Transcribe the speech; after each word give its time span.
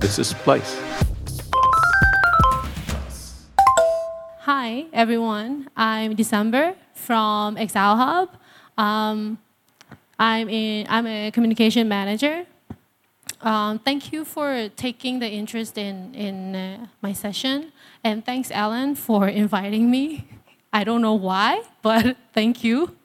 This 0.00 0.18
is 0.18 0.28
Splice. 0.28 0.80
Hi, 4.40 4.86
everyone. 4.94 5.68
I'm 5.76 6.14
December 6.14 6.74
from 6.94 7.58
Exile 7.58 7.96
Hub. 7.96 8.30
Um, 8.78 9.38
I'm, 10.18 10.48
in, 10.48 10.86
I'm 10.88 11.06
a 11.06 11.30
communication 11.30 11.86
manager. 11.86 12.46
Um, 13.42 13.78
thank 13.78 14.10
you 14.10 14.24
for 14.24 14.70
taking 14.74 15.18
the 15.18 15.28
interest 15.28 15.76
in, 15.76 16.14
in 16.14 16.56
uh, 16.56 16.86
my 17.02 17.12
session. 17.12 17.70
And 18.02 18.24
thanks, 18.24 18.50
Alan, 18.50 18.94
for 18.94 19.28
inviting 19.28 19.90
me. 19.90 20.26
I 20.72 20.82
don't 20.82 21.02
know 21.02 21.14
why, 21.14 21.62
but 21.82 22.16
thank 22.32 22.64
you. 22.64 22.96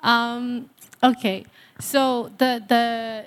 Um, 0.00 0.68
okay, 1.00 1.46
so 1.78 2.32
the, 2.38 2.60
the, 2.66 3.26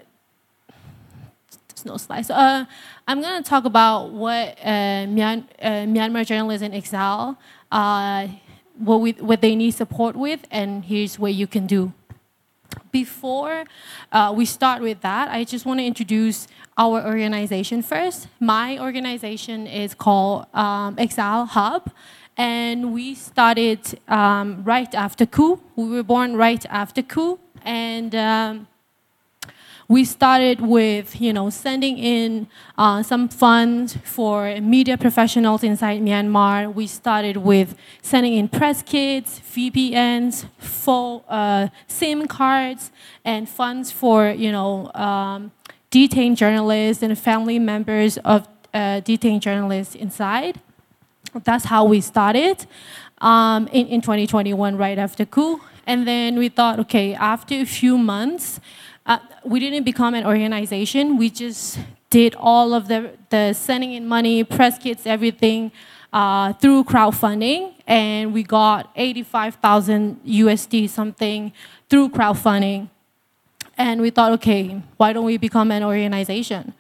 no 1.86 1.98
slides. 1.98 2.30
Uh, 2.30 2.66
I'm 3.08 3.22
going 3.22 3.42
to 3.42 3.50
talk 3.50 3.66
about 3.66 4.12
what 4.12 4.58
uh, 4.64 5.06
Myan- 5.08 5.48
uh, 5.62 5.86
Myanmar 5.86 6.26
journalists 6.26 6.64
in 6.64 6.74
exile, 6.74 7.38
uh, 7.72 8.28
what, 8.78 8.98
we, 8.98 9.12
what 9.14 9.42
they 9.42 9.56
need 9.56 9.72
support 9.72 10.16
with, 10.16 10.48
and 10.52 10.86
here's 10.86 11.20
what 11.20 11.34
you 11.34 11.48
can 11.48 11.68
do. 11.68 11.94
Before 12.92 13.66
uh, 14.12 14.34
we 14.36 14.46
start 14.46 14.82
with 14.82 15.02
that, 15.02 15.30
I 15.30 15.44
just 15.44 15.66
want 15.66 15.80
to 15.80 15.86
introduce 15.86 16.48
our 16.78 17.06
organization 17.06 17.82
first. 17.82 18.28
My 18.40 18.80
organization 18.80 19.68
is 19.68 19.94
called 19.94 20.46
um, 20.54 20.96
Exile 20.98 21.46
Hub, 21.46 21.92
and 22.38 22.94
we 22.94 23.14
started 23.16 24.00
um, 24.08 24.64
right 24.64 24.94
after 24.96 25.26
coup. 25.26 25.62
We 25.76 25.90
were 25.90 26.04
born 26.04 26.36
right 26.36 26.66
after 26.70 27.02
coup, 27.02 27.40
and 27.64 28.16
um, 28.16 28.68
we 29.92 30.06
started 30.06 30.62
with 30.62 31.20
you 31.20 31.34
know 31.34 31.50
sending 31.50 31.98
in 31.98 32.48
uh, 32.78 33.04
some 33.04 33.28
funds 33.28 33.98
for 34.06 34.56
media 34.62 34.98
professionals 34.98 35.64
inside 35.64 36.00
Myanmar. 36.02 36.74
We 36.74 36.88
started 36.88 37.36
with 37.36 37.76
sending 38.02 38.34
in 38.36 38.48
press 38.48 38.82
kits, 38.82 39.42
VPNs, 39.54 40.46
full 40.60 41.26
uh, 41.28 41.68
SIM 41.88 42.26
cards, 42.28 42.92
and 43.26 43.50
funds 43.50 43.92
for 43.92 44.30
you 44.30 44.54
know 44.54 44.90
um, 44.94 45.52
detained 45.90 46.38
journalists 46.38 47.04
and 47.04 47.20
family 47.20 47.60
members 47.60 48.18
of 48.20 48.48
uh, 48.74 49.02
detained 49.02 49.42
journalists 49.42 49.94
inside. 49.94 50.62
That's 51.44 51.66
how 51.66 51.84
we 51.84 52.00
started 52.00 52.66
um, 53.20 53.68
in, 53.68 53.88
in 53.88 54.00
2021, 54.00 54.78
right 54.78 54.98
after 54.98 55.26
coup. 55.26 55.60
And 55.86 56.08
then 56.08 56.38
we 56.38 56.48
thought, 56.48 56.80
okay, 56.80 57.14
after 57.16 57.56
a 57.56 57.66
few 57.66 57.98
months, 57.98 58.60
uh, 59.06 59.20
we 59.44 59.60
didn't 59.60 59.84
become 59.84 60.14
an 60.14 60.26
organization. 60.26 61.18
We 61.18 61.30
just 61.30 61.80
did 62.10 62.36
all 62.36 62.74
of 62.74 62.88
the, 62.88 63.12
the 63.30 63.54
sending 63.54 63.94
in 63.94 64.08
money, 64.08 64.44
press 64.44 64.78
kits, 64.78 65.08
everything 65.08 65.72
uh, 66.14 66.54
through 66.54 66.84
crowdfunding. 66.84 67.74
And 67.88 68.34
we 68.34 68.44
got 68.44 68.92
85,000 68.96 70.20
USD 70.26 70.90
something 70.90 71.52
through 71.90 72.10
crowdfunding. 72.10 72.90
And 73.78 74.02
we 74.02 74.10
thought, 74.12 74.34
okay, 74.34 74.82
why 74.98 75.14
don't 75.14 75.26
we 75.26 75.38
become 75.38 75.72
an 75.72 75.84
organization? 75.84 76.74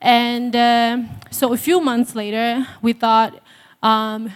And 0.00 0.56
uh, 0.56 1.02
so 1.30 1.52
a 1.52 1.56
few 1.56 1.80
months 1.80 2.14
later, 2.14 2.66
we 2.80 2.94
thought, 2.94 3.38
um, 3.82 4.32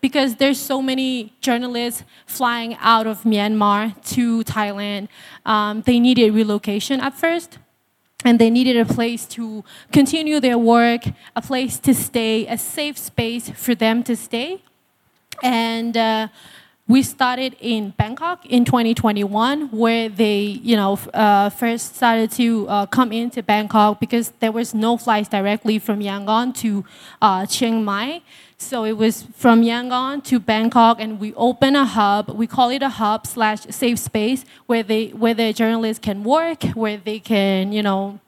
because 0.00 0.36
there's 0.36 0.60
so 0.60 0.80
many 0.80 1.34
journalists 1.40 2.02
flying 2.26 2.76
out 2.80 3.06
of 3.06 3.22
Myanmar 3.22 3.94
to 4.12 4.42
Thailand. 4.44 5.08
Um, 5.44 5.82
they 5.82 6.00
needed 6.00 6.32
relocation 6.34 7.00
at 7.00 7.14
first, 7.14 7.58
and 8.24 8.38
they 8.38 8.50
needed 8.50 8.76
a 8.76 8.84
place 8.84 9.26
to 9.26 9.64
continue 9.92 10.40
their 10.40 10.58
work, 10.58 11.02
a 11.34 11.42
place 11.42 11.78
to 11.80 11.94
stay, 11.94 12.46
a 12.46 12.56
safe 12.56 12.96
space 12.96 13.50
for 13.50 13.74
them 13.74 14.02
to 14.04 14.16
stay. 14.16 14.62
And 15.42 15.96
uh, 15.96 16.28
we 16.88 17.02
started 17.02 17.56
in 17.60 17.90
Bangkok 17.90 18.46
in 18.46 18.64
2021, 18.64 19.70
where 19.70 20.08
they, 20.08 20.38
you 20.38 20.76
know, 20.76 20.98
uh, 21.12 21.50
first 21.50 21.96
started 21.96 22.30
to 22.32 22.68
uh, 22.68 22.86
come 22.86 23.10
into 23.10 23.42
Bangkok 23.42 23.98
because 23.98 24.32
there 24.38 24.52
was 24.52 24.72
no 24.72 24.96
flights 24.96 25.28
directly 25.28 25.80
from 25.80 26.00
Yangon 26.00 26.54
to 26.56 26.84
uh, 27.20 27.44
Chiang 27.44 27.84
Mai. 27.84 28.22
So 28.58 28.84
it 28.84 28.96
was 28.96 29.22
from 29.34 29.62
Yangon 29.62 30.24
to 30.24 30.40
Bangkok, 30.40 30.98
and 30.98 31.20
we 31.20 31.34
open 31.34 31.76
a 31.76 31.84
hub. 31.84 32.30
We 32.30 32.46
call 32.46 32.70
it 32.70 32.82
a 32.82 32.88
hub 32.88 33.26
slash 33.26 33.66
safe 33.68 33.98
space 33.98 34.46
where 34.64 34.82
they 34.82 35.08
where 35.08 35.34
the 35.34 35.52
journalists 35.52 36.02
can 36.02 36.24
work, 36.24 36.62
where 36.74 36.96
they 36.96 37.18
can 37.18 37.72
you 37.72 37.82
know 37.82 38.18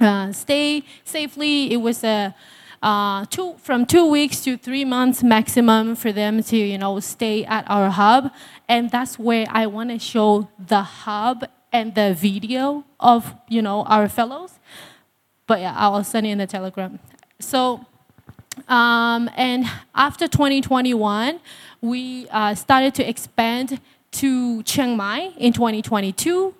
uh, 0.00 0.32
stay 0.32 0.82
safely. 1.04 1.72
It 1.72 1.76
was 1.76 2.02
a 2.02 2.34
uh, 2.82 3.26
two 3.26 3.54
from 3.58 3.84
two 3.84 4.06
weeks 4.06 4.42
to 4.44 4.56
three 4.56 4.86
months 4.86 5.22
maximum 5.22 5.94
for 5.94 6.10
them 6.10 6.42
to 6.44 6.56
you 6.56 6.78
know 6.78 6.98
stay 6.98 7.44
at 7.44 7.70
our 7.70 7.90
hub, 7.90 8.32
and 8.66 8.90
that's 8.90 9.18
where 9.18 9.46
I 9.50 9.66
want 9.66 9.90
to 9.90 9.98
show 9.98 10.48
the 10.58 10.82
hub 10.82 11.44
and 11.70 11.94
the 11.94 12.14
video 12.14 12.84
of 12.98 13.34
you 13.46 13.60
know 13.60 13.82
our 13.82 14.08
fellows. 14.08 14.58
But 15.46 15.60
yeah, 15.60 15.74
I'll 15.76 16.02
send 16.02 16.26
it 16.26 16.30
in 16.30 16.38
the 16.38 16.46
telegram. 16.46 16.98
So 17.40 17.84
um, 18.70 19.28
and 19.36 19.66
after 19.94 20.28
2021, 20.28 21.40
we 21.80 22.28
uh, 22.30 22.54
started 22.54 22.94
to 22.94 23.08
expand 23.08 23.80
to 24.12 24.62
Chiang 24.62 24.96
Mai 24.96 25.32
in 25.36 25.52
2022 25.52 26.54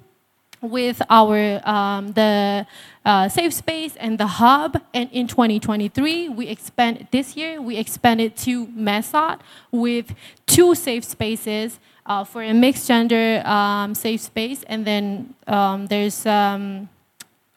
with 0.61 1.01
our 1.09 1.67
um, 1.67 2.13
the 2.13 2.67
uh, 3.05 3.29
safe 3.29 3.53
space 3.55 3.97
and 3.97 4.19
the 4.19 4.27
hub. 4.27 4.81
And 4.93 5.09
in 5.13 5.27
2023, 5.27 6.29
we 6.29 6.49
expand 6.49 7.07
this 7.11 7.37
year. 7.37 7.63
We 7.63 7.77
expanded 7.77 8.37
to 8.39 8.67
Mae 8.69 9.01
Sot 9.03 9.41
with 9.71 10.15
two 10.47 10.75
safe 10.75 11.05
spaces 11.05 11.79
uh, 12.07 12.25
for 12.25 12.43
a 12.43 12.53
mixed 12.53 12.89
gender 12.89 13.43
um, 13.47 13.95
safe 13.95 14.21
space, 14.21 14.65
and 14.65 14.85
then 14.85 15.35
um, 15.47 15.87
there's 15.87 16.27
um, 16.27 16.89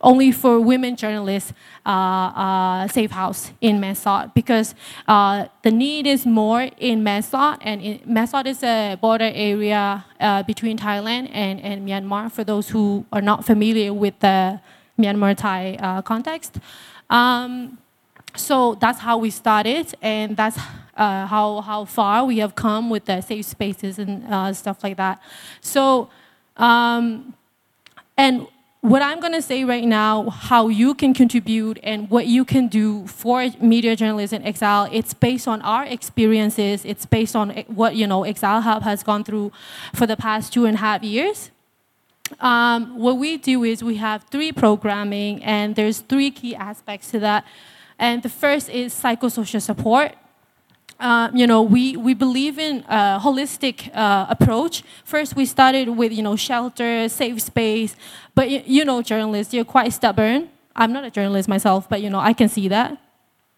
only 0.04 0.32
for 0.32 0.60
women 0.60 0.96
journalists 0.96 1.54
uh, 1.86 1.90
uh, 1.90 2.88
safe 2.90 3.12
house 3.12 3.52
in 3.62 3.80
Mae 3.80 3.94
Sot 3.94 4.36
because 4.36 4.76
uh, 5.08 5.46
the 5.64 5.72
need 5.72 6.06
is 6.06 6.26
more 6.26 6.70
in 6.78 7.04
Mae 7.04 7.22
Sot 7.22 7.60
and 7.62 7.82
in, 7.82 8.02
Mae 8.06 8.28
is 8.46 8.64
a 8.64 8.98
border 9.02 9.32
area 9.34 10.06
uh, 10.20 10.44
between 10.44 10.78
Thailand 10.78 11.30
and, 11.32 11.60
and 11.62 11.88
Myanmar 11.88 12.32
for 12.32 12.44
those 12.44 12.70
who 12.70 13.06
are 13.14 13.22
not 13.22 13.46
familiar 13.46 13.94
with 13.94 14.20
the 14.20 14.60
Myanmar 15.00 15.36
Thai 15.36 15.76
uh, 15.80 16.02
context. 16.02 16.60
Um, 17.10 17.78
so 18.36 18.76
that's 18.76 19.00
how 19.00 19.18
we 19.18 19.30
started 19.30 19.96
and 20.02 20.36
that's 20.36 20.58
uh, 20.98 21.26
how, 21.28 21.62
how 21.62 21.86
far 21.86 22.26
we 22.26 22.40
have 22.40 22.56
come 22.56 22.90
with 22.90 23.06
the 23.06 23.22
safe 23.22 23.46
spaces 23.46 24.00
and 24.00 24.56
stuff 24.56 24.84
like 24.84 24.98
that. 24.98 25.22
So 25.62 26.10
um, 26.58 27.34
and 28.18 28.48
what 28.84 29.02
I'm 29.02 29.22
going 29.22 29.32
to 29.32 29.42
say 29.42 29.64
right 29.64 29.86
now, 29.86 30.30
how 30.30 30.68
you 30.68 30.94
can 30.94 31.14
contribute 31.14 31.80
and 31.84 32.10
what 32.10 32.28
you 32.28 32.44
can 32.44 32.68
do 32.68 33.08
for 33.08 33.48
media 33.62 33.96
journalists 33.96 34.34
in 34.34 34.44
exile, 34.44 34.90
it's 34.92 35.14
based 35.14 35.48
on 35.48 35.62
our 35.62 35.86
experiences. 35.86 36.84
It's 36.84 37.06
based 37.06 37.34
on 37.34 37.52
what 37.68 37.96
you 37.96 38.06
know 38.06 38.26
Exile 38.26 38.60
Hub 38.60 38.84
has 38.84 39.02
gone 39.02 39.24
through 39.24 39.54
for 39.94 40.06
the 40.06 40.18
past 40.18 40.52
two 40.52 40.66
and 40.66 40.76
a 40.76 40.80
half 40.80 41.02
years. 41.02 41.50
Um, 42.42 43.00
what 43.00 43.18
we 43.18 43.38
do 43.38 43.64
is 43.64 43.82
we 43.82 43.96
have 43.96 44.26
three 44.30 44.52
programming, 44.52 45.42
and 45.46 45.78
there's 45.78 46.00
three 46.00 46.30
key 46.30 46.54
aspects 46.54 47.10
to 47.12 47.20
that. 47.20 47.46
And 47.98 48.22
the 48.22 48.28
first 48.28 48.68
is 48.68 48.94
psychosocial 48.94 49.62
support. 49.62 50.12
Uh, 51.00 51.30
you 51.34 51.46
know, 51.48 51.62
we, 51.62 51.98
we 51.98 52.14
believe 52.14 52.58
in 52.58 52.84
a 52.88 53.20
holistic 53.22 53.90
uh, 53.94 54.26
approach. 54.30 54.84
First, 55.04 55.36
we 55.36 55.46
started 55.46 55.90
with, 55.90 56.14
you 56.14 56.24
know, 56.24 56.36
shelter, 56.36 57.10
safe 57.10 57.42
space. 57.42 57.96
But, 58.36 58.50
you, 58.50 58.62
you 58.66 58.86
know, 58.86 59.02
journalists, 59.02 59.54
you're 59.54 59.66
quite 59.66 59.92
stubborn. 59.92 60.50
I'm 60.76 60.94
not 60.94 61.04
a 61.04 61.12
journalist 61.12 61.50
myself, 61.50 61.90
but, 61.90 62.02
you 62.02 62.10
know, 62.10 62.20
I 62.20 62.34
can 62.34 62.50
see 62.50 62.68
that. 62.70 62.98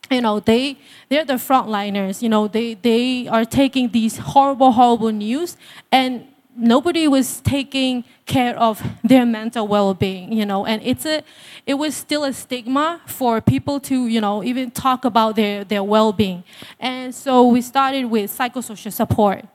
You 0.09 0.21
know, 0.21 0.39
they, 0.39 0.77
they're 1.09 1.25
the 1.25 1.33
frontliners. 1.33 2.21
You 2.21 2.29
know, 2.29 2.47
they, 2.47 2.75
they 2.75 3.27
are 3.27 3.45
taking 3.45 3.89
these 3.89 4.17
horrible, 4.17 4.71
horrible 4.71 5.11
news 5.11 5.57
and 5.91 6.27
nobody 6.55 7.07
was 7.07 7.41
taking 7.41 8.03
care 8.25 8.57
of 8.57 8.81
their 9.03 9.25
mental 9.25 9.67
well-being 9.67 10.31
you 10.31 10.45
know 10.45 10.65
and 10.65 10.81
it's 10.83 11.05
a 11.05 11.21
it 11.65 11.73
was 11.73 11.95
still 11.95 12.23
a 12.23 12.33
stigma 12.33 13.01
for 13.05 13.41
people 13.41 13.79
to 13.79 14.07
you 14.07 14.21
know 14.21 14.43
even 14.43 14.71
talk 14.71 15.05
about 15.05 15.35
their 15.35 15.63
their 15.63 15.83
well-being. 15.83 16.43
And 16.79 17.13
so 17.13 17.47
we 17.47 17.61
started 17.61 18.05
with 18.05 18.31
psychosocial 18.31 18.91
support. 18.91 19.45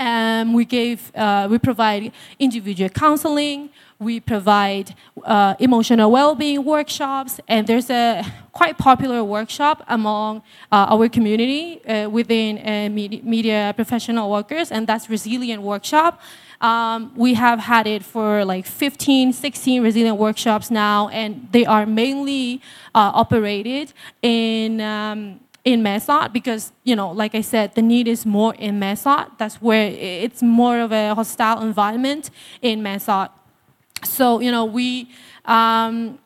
And 0.00 0.54
we 0.54 0.64
gave 0.64 1.12
uh, 1.16 1.48
we 1.50 1.58
provide 1.58 2.12
individual 2.38 2.88
counseling 2.88 3.70
we 4.00 4.20
provide 4.20 4.94
uh, 5.24 5.54
emotional 5.58 6.10
well-being 6.10 6.64
workshops 6.64 7.40
and 7.48 7.66
there's 7.66 7.90
a 7.90 8.24
quite 8.52 8.78
popular 8.78 9.24
workshop 9.24 9.82
among 9.88 10.38
uh, 10.70 10.86
our 10.94 11.08
community 11.08 11.84
uh, 11.84 12.08
within 12.08 12.58
uh, 12.58 12.88
media, 12.90 13.72
professional 13.74 14.30
workers 14.30 14.70
and 14.70 14.86
that's 14.86 15.10
resilient 15.10 15.62
workshop 15.62 16.20
Um, 16.60 17.12
we 17.14 17.34
have 17.34 17.60
had 17.60 17.86
it 17.86 18.02
for 18.02 18.44
like 18.44 18.66
15, 18.66 19.32
16 19.32 19.82
resilient 19.82 20.18
workshops 20.18 20.70
now, 20.70 21.08
and 21.08 21.48
they 21.52 21.64
are 21.64 21.86
mainly 21.86 22.60
uh, 22.94 23.12
operated 23.14 23.92
in. 24.22 24.80
Um, 24.80 25.40
in 25.64 25.82
Mae 25.82 25.98
Sot 25.98 26.32
because 26.32 26.72
you 26.84 26.96
know 26.96 27.10
like 27.10 27.34
I 27.34 27.42
said 27.42 27.74
the 27.74 27.82
need 27.82 28.08
is 28.08 28.24
more 28.24 28.54
in 28.54 28.78
Mae 28.78 28.94
Sot 28.94 29.38
that's 29.38 29.56
where 29.56 29.90
it's 29.90 30.40
more 30.40 30.78
of 30.78 30.92
a 30.92 31.14
hostile 31.14 31.60
environment 31.60 32.30
in 32.62 32.82
Mae 32.82 32.98
Sot 32.98 33.37
so 34.04 34.40
you 34.40 34.50
know 34.50 34.64
we 34.64 35.10
um, 35.44 36.18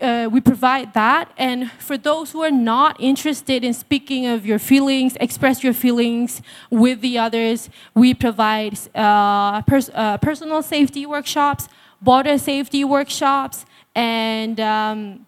uh, 0.00 0.28
we 0.30 0.40
provide 0.40 0.94
that. 0.94 1.32
And 1.36 1.70
for 1.72 1.96
those 1.96 2.32
who 2.32 2.42
are 2.42 2.50
not 2.50 3.00
interested 3.00 3.64
in 3.64 3.74
speaking 3.74 4.26
of 4.26 4.46
your 4.46 4.58
feelings, 4.58 5.16
express 5.20 5.64
your 5.64 5.72
feelings 5.72 6.42
with 6.70 7.00
the 7.00 7.18
others, 7.18 7.70
we 7.94 8.14
provide 8.14 8.78
uh, 8.94 9.62
pers 9.62 9.90
uh, 9.94 10.18
personal 10.18 10.62
safety 10.62 11.06
workshops, 11.06 11.68
border 12.00 12.38
safety 12.38 12.84
workshops, 12.84 13.64
and 13.94 14.60
um, 14.60 15.26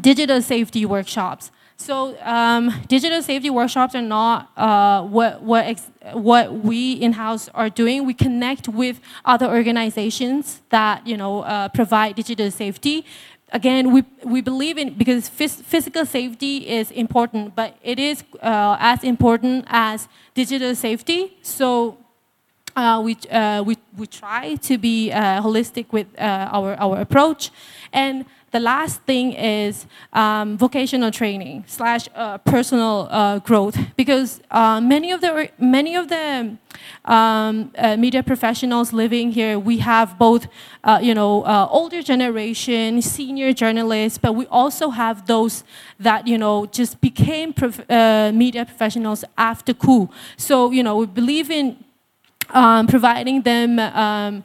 digital 0.00 0.42
safety 0.42 0.84
workshops. 0.84 1.50
So 1.78 2.16
um, 2.22 2.72
digital 2.88 3.22
safety 3.22 3.50
workshops 3.50 3.94
are 3.94 4.02
not 4.02 4.50
uh, 4.56 5.02
what, 5.02 5.42
what, 5.42 5.78
what 6.12 6.52
we 6.52 6.92
in-house 6.92 7.50
are 7.54 7.68
doing. 7.68 8.06
We 8.06 8.14
connect 8.14 8.66
with 8.68 8.98
other 9.24 9.46
organizations 9.46 10.62
that 10.70 11.06
you 11.06 11.16
know, 11.16 11.42
uh, 11.42 11.68
provide 11.68 12.16
digital 12.16 12.50
safety 12.50 13.04
again, 13.52 13.92
we, 13.92 14.04
we 14.24 14.40
believe 14.40 14.78
in, 14.78 14.94
because 14.94 15.28
phys 15.28 15.62
physical 15.62 16.04
safety 16.04 16.68
is 16.68 16.90
important, 16.90 17.54
but 17.54 17.76
it 17.82 17.98
is 17.98 18.24
uh, 18.42 18.76
as 18.78 19.04
important 19.04 19.64
as 19.68 20.08
digital 20.34 20.74
safety. 20.74 21.36
So 21.42 21.98
uh, 22.74 23.00
we, 23.02 23.16
uh, 23.30 23.62
we, 23.62 23.76
we 23.96 24.06
try 24.06 24.56
to 24.56 24.78
be 24.78 25.10
uh, 25.12 25.42
holistic 25.42 25.86
with 25.92 26.06
uh, 26.18 26.50
our, 26.52 26.74
our 26.78 27.00
approach. 27.00 27.50
And 27.92 28.26
the 28.52 28.60
last 28.60 29.02
thing 29.02 29.32
is 29.32 29.86
um, 30.12 30.56
vocational 30.56 31.10
training 31.10 31.64
slash 31.66 32.08
uh, 32.14 32.38
personal 32.38 33.08
uh, 33.10 33.38
growth. 33.40 33.76
Because 33.96 34.40
uh, 34.50 34.80
many 34.80 35.10
of 35.10 35.20
the 35.20 35.50
many 35.58 35.96
of 35.96 36.08
the 36.08 36.56
um, 37.04 37.72
uh, 37.76 37.96
media 37.96 38.22
professionals 38.22 38.92
living 38.92 39.32
here 39.32 39.58
we 39.58 39.78
have 39.78 40.18
both 40.18 40.46
uh, 40.84 40.98
you 41.02 41.14
know 41.14 41.42
uh, 41.42 41.66
older 41.70 42.02
generation 42.02 43.00
senior 43.02 43.52
journalists 43.52 44.18
but 44.18 44.34
we 44.34 44.46
also 44.46 44.90
have 44.90 45.26
those 45.26 45.64
that 45.98 46.26
you 46.26 46.38
know 46.38 46.66
just 46.66 47.00
became 47.00 47.52
prof 47.52 47.80
media 48.34 48.64
professionals 48.64 49.24
after 49.36 49.74
coup. 49.74 50.08
So 50.36 50.70
you 50.70 50.82
know 50.82 50.96
we 50.98 51.06
believe 51.06 51.50
in 51.50 51.76
um, 52.50 52.86
providing 52.86 53.42
them 53.42 53.78
um, 53.78 54.44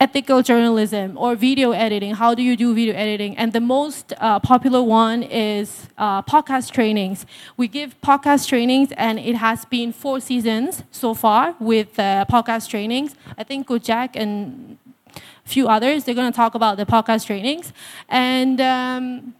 ethical 0.00 0.42
journalism 0.42 1.18
or 1.18 1.34
video 1.34 1.72
editing. 1.72 2.14
How 2.14 2.34
do 2.34 2.42
you 2.42 2.56
do 2.56 2.72
video 2.72 2.94
editing? 2.94 3.36
And 3.36 3.52
the 3.52 3.60
most 3.60 4.12
uh, 4.18 4.38
popular 4.38 4.80
one 4.82 5.24
is 5.24 5.88
uh, 5.98 6.22
podcast 6.22 6.70
trainings. 6.70 7.26
We 7.56 7.66
give 7.66 8.00
podcast 8.00 8.48
trainings, 8.48 8.92
and 8.92 9.18
it 9.18 9.34
has 9.34 9.64
been 9.64 9.92
four 9.92 10.20
seasons 10.20 10.84
so 10.92 11.14
far 11.14 11.56
with 11.58 11.98
uh, 11.98 12.26
podcast 12.30 12.68
trainings. 12.68 13.16
I 13.36 13.42
think 13.42 13.68
Jack 13.82 14.14
and 14.14 14.78
a 15.16 15.48
few 15.48 15.66
others, 15.66 16.04
they're 16.04 16.14
going 16.14 16.30
to 16.30 16.36
talk 16.36 16.54
about 16.54 16.76
the 16.76 16.86
podcast 16.86 17.26
trainings. 17.26 17.72
And 18.08 18.60
um, 18.60 19.34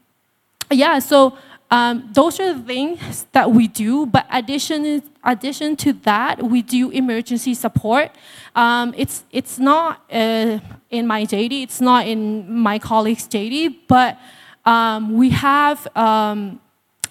yeah, 0.73 0.99
so 0.99 1.39
um, 1.71 2.09
those 2.13 2.41
are 2.41 2.55
the 2.55 2.63
things 2.63 3.27
that 3.33 3.51
we 3.51 3.69
do, 3.69 4.07
but 4.07 4.27
addition, 4.33 5.03
addition 5.23 5.77
to 5.77 5.93
that, 5.93 6.43
we 6.43 6.63
do 6.63 6.91
emergency 6.91 7.53
support. 7.53 8.11
Um, 8.57 8.95
it's, 8.97 9.25
it's 9.31 9.59
not 9.59 10.03
uh, 10.11 10.61
in 10.91 11.07
my 11.07 11.25
JD, 11.25 11.63
it's 11.63 11.81
not 11.81 12.07
in 12.07 12.51
my 12.51 12.79
colleague's 12.79 13.29
JD, 13.29 13.81
but 13.87 14.19
um, 14.65 15.15
we 15.15 15.31
have 15.31 15.87
um, 15.95 16.61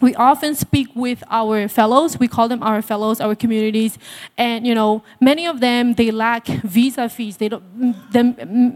we 0.02 0.16
often 0.16 0.56
speak 0.56 0.90
with 0.96 1.24
our 1.30 1.68
fellows. 1.68 2.20
We 2.20 2.28
call 2.28 2.48
them 2.48 2.62
our 2.64 2.82
fellows 2.82 3.20
our 3.20 3.36
communities. 3.36 3.98
And 4.38 4.66
you 4.68 4.76
know 4.76 5.04
many 5.20 5.46
of 5.46 5.60
them 5.60 5.94
they 5.94 6.12
lack 6.12 6.46
visa 6.48 7.10
fees. 7.10 7.38
They 7.38 7.50
don't 7.50 7.64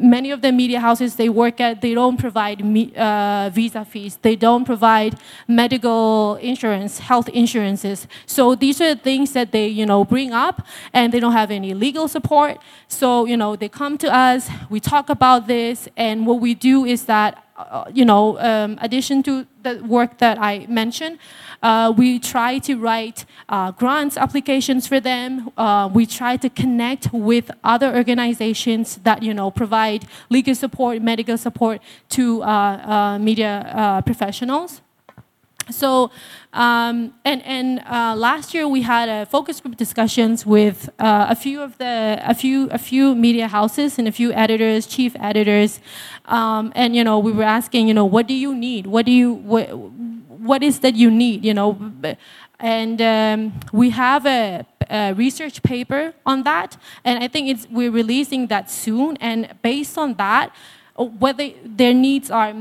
many 0.02 0.32
of 0.32 0.42
the 0.42 0.52
media 0.52 0.80
houses 0.80 1.16
they 1.16 1.30
work 1.30 1.60
at 1.60 1.82
they 1.82 1.94
don't 1.94 2.18
provide 2.18 2.64
me, 2.64 2.94
uh, 2.96 3.50
visa 3.54 3.86
fees. 3.86 4.18
They 4.22 4.36
don't 4.36 4.66
provide 4.66 5.18
medical 5.48 6.36
insurance 6.36 7.00
health 7.00 7.30
insurances. 7.30 8.08
So 8.26 8.56
these 8.56 8.82
are 8.82 8.96
things 8.96 9.34
that 9.34 9.52
they 9.52 9.68
you 9.68 9.86
know 9.86 10.04
bring 10.04 10.32
up 10.34 10.66
and 10.94 11.14
they 11.14 11.20
don't 11.20 11.34
have 11.34 11.52
any 11.52 11.74
legal 11.74 12.08
support. 12.08 12.58
So 12.88 13.26
you 13.26 13.38
know 13.38 13.56
they 13.56 13.70
come 13.70 13.98
to 14.00 14.14
us 14.14 14.50
we 14.70 14.80
talk 14.80 15.10
about 15.10 15.48
this 15.48 15.88
and 15.98 16.26
what 16.26 16.40
we 16.40 16.54
do 16.54 16.86
is 16.86 17.06
that 17.06 17.44
you 17.94 18.06
know, 18.06 18.40
um, 18.40 18.78
addition 18.82 19.24
to 19.24 19.46
the 19.64 19.84
work 19.84 20.18
that 20.18 20.38
I 20.40 20.66
mentioned, 20.68 21.20
uh, 21.62 21.94
we 21.96 22.20
try 22.20 22.58
to 22.60 22.76
write 22.76 23.26
uh, 23.50 23.72
grants 23.72 24.18
applications 24.18 24.88
for 24.88 25.00
them. 25.00 25.52
Uh, 25.58 25.90
we 25.94 26.06
try 26.06 26.38
to 26.38 26.50
connect 26.50 27.14
with 27.14 27.52
other 27.64 27.96
organizations 27.96 28.98
that 29.04 29.22
you 29.24 29.34
know 29.34 29.52
provide 29.52 30.06
legal 30.30 30.56
support, 30.56 31.02
medical 31.02 31.38
support 31.38 31.82
to 32.10 32.44
uh, 32.44 32.48
uh, 32.48 33.20
media 33.20 34.02
professionals. 34.06 34.82
So, 35.70 36.12
um, 36.54 37.14
and, 37.24 37.42
and 37.46 37.80
uh, 37.80 38.16
last 38.18 38.54
year 38.54 38.68
we 38.68 38.82
had 38.82 39.08
a 39.10 39.26
focus 39.26 39.62
group 39.62 39.78
discussions 39.78 40.46
with 40.46 40.90
uh, 41.00 41.28
a 41.30 41.36
few 41.36 41.62
of 41.62 41.78
the, 41.78 42.20
a 42.24 42.34
few, 42.34 42.70
a 42.72 42.78
few 42.78 43.16
media 43.16 43.48
houses 43.48 44.00
and 44.00 44.08
a 44.08 44.12
few 44.12 44.34
editors, 44.34 44.88
chief 44.88 45.16
editors, 45.20 45.80
um, 46.26 46.72
and 46.76 46.96
you 46.96 47.04
know 47.04 47.20
we 47.20 47.32
were 47.32 47.44
asking, 47.44 47.88
you 47.88 47.94
know, 47.94 48.06
what 48.06 48.28
do 48.28 48.34
you 48.34 48.56
need? 48.56 48.88
What 48.88 49.06
do 49.06 49.12
you, 49.12 49.34
what, 49.34 49.70
what 49.76 50.64
is 50.64 50.80
that 50.80 50.96
you 50.96 51.12
need? 51.12 51.46
You 51.46 51.54
know, 51.54 51.78
and 52.60 53.02
um, 53.02 53.60
we 53.72 53.90
have 53.92 54.26
a, 54.26 54.66
a, 54.90 55.14
research 55.14 55.64
paper 55.64 56.14
on 56.26 56.44
that, 56.44 56.78
and 57.04 57.24
I 57.24 57.28
think 57.28 57.50
it's 57.50 57.68
we're 57.70 57.92
releasing 57.92 58.48
that 58.48 58.70
soon. 58.70 59.18
And 59.18 59.56
based 59.62 59.98
on 59.98 60.16
that, 60.16 60.54
what 60.96 61.38
they, 61.38 61.56
their 61.64 61.94
needs 61.94 62.30
are 62.30 62.54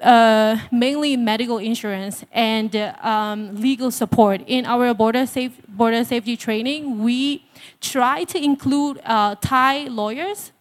uh, 0.00 0.58
mainly 0.70 1.16
medical 1.16 1.58
insurance 1.58 2.24
and 2.32 2.74
um, 2.76 3.56
legal 3.56 3.90
support. 3.90 4.42
In 4.46 4.66
our 4.66 4.92
border, 4.94 5.26
safe, 5.26 5.52
border 5.68 6.04
safety 6.04 6.36
training, 6.36 7.02
we 7.02 7.44
try 7.80 8.24
to 8.24 8.42
include 8.42 9.00
uh, 9.04 9.34
Thai 9.40 9.84
lawyers 9.84 10.52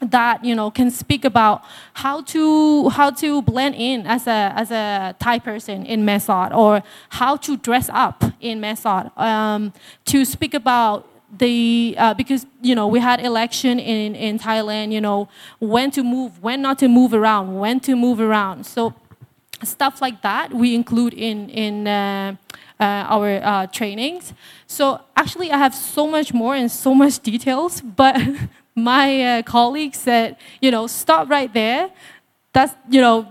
that 0.00 0.44
you 0.44 0.54
know 0.54 0.70
can 0.70 0.90
speak 0.90 1.24
about 1.24 1.62
how 1.94 2.20
to 2.20 2.88
how 2.90 3.10
to 3.10 3.40
blend 3.42 3.74
in 3.74 4.06
as 4.06 4.26
a 4.26 4.52
as 4.54 4.70
a 4.70 5.14
Thai 5.18 5.38
person 5.38 5.86
in 5.86 6.04
Mae 6.04 6.18
Sot 6.18 6.52
or 6.52 6.82
how 7.10 7.36
to 7.36 7.56
dress 7.56 7.88
up 7.92 8.22
in 8.40 8.60
Mae 8.60 8.74
Sot 8.74 9.16
um, 9.18 9.72
to 10.04 10.24
speak 10.24 10.52
about 10.52 11.08
the 11.38 11.94
uh, 11.98 12.14
because 12.14 12.46
you 12.62 12.74
know 12.74 12.86
we 12.86 13.00
had 13.00 13.20
election 13.20 13.78
in 13.78 14.14
in 14.14 14.38
Thailand 14.38 14.92
you 14.92 15.00
know 15.00 15.28
when 15.58 15.90
to 15.92 16.02
move 16.02 16.42
when 16.42 16.62
not 16.62 16.78
to 16.78 16.88
move 16.88 17.12
around 17.14 17.58
when 17.58 17.80
to 17.80 17.96
move 17.96 18.20
around 18.20 18.64
so 18.64 18.94
stuff 19.62 20.00
like 20.00 20.22
that 20.22 20.52
we 20.52 20.74
include 20.74 21.14
in 21.14 21.48
in 21.50 21.86
uh, 21.86 22.36
uh, 22.78 22.84
our 22.84 23.40
uh, 23.42 23.66
trainings 23.68 24.34
so 24.66 25.00
actually 25.16 25.50
I 25.50 25.58
have 25.58 25.74
so 25.74 26.06
much 26.06 26.32
more 26.34 26.54
and 26.54 26.70
so 26.70 26.94
much 26.94 27.18
details 27.30 27.80
but 27.80 28.16
my 28.74 29.38
uh, 29.38 29.42
colleague 29.42 29.94
said 29.94 30.36
you 30.60 30.70
know 30.70 30.86
stop 30.86 31.28
right 31.28 31.52
there 31.52 31.90
that's 32.52 32.74
you 32.90 33.00
know 33.00 33.28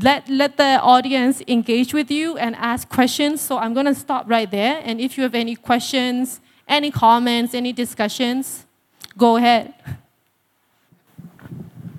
let, 0.00 0.28
let 0.28 0.56
the 0.56 0.80
audience 0.80 1.42
engage 1.46 1.92
with 1.92 2.10
you 2.10 2.38
and 2.38 2.56
ask 2.56 2.88
questions. 2.88 3.40
So 3.40 3.58
I'm 3.58 3.74
going 3.74 3.86
to 3.86 3.94
stop 3.94 4.24
right 4.28 4.50
there. 4.50 4.80
And 4.84 5.00
if 5.00 5.16
you 5.16 5.22
have 5.22 5.34
any 5.34 5.54
questions, 5.54 6.40
any 6.72 6.90
comments, 6.90 7.54
any 7.54 7.72
discussions? 7.72 8.64
Go 9.16 9.36
ahead. 9.36 9.74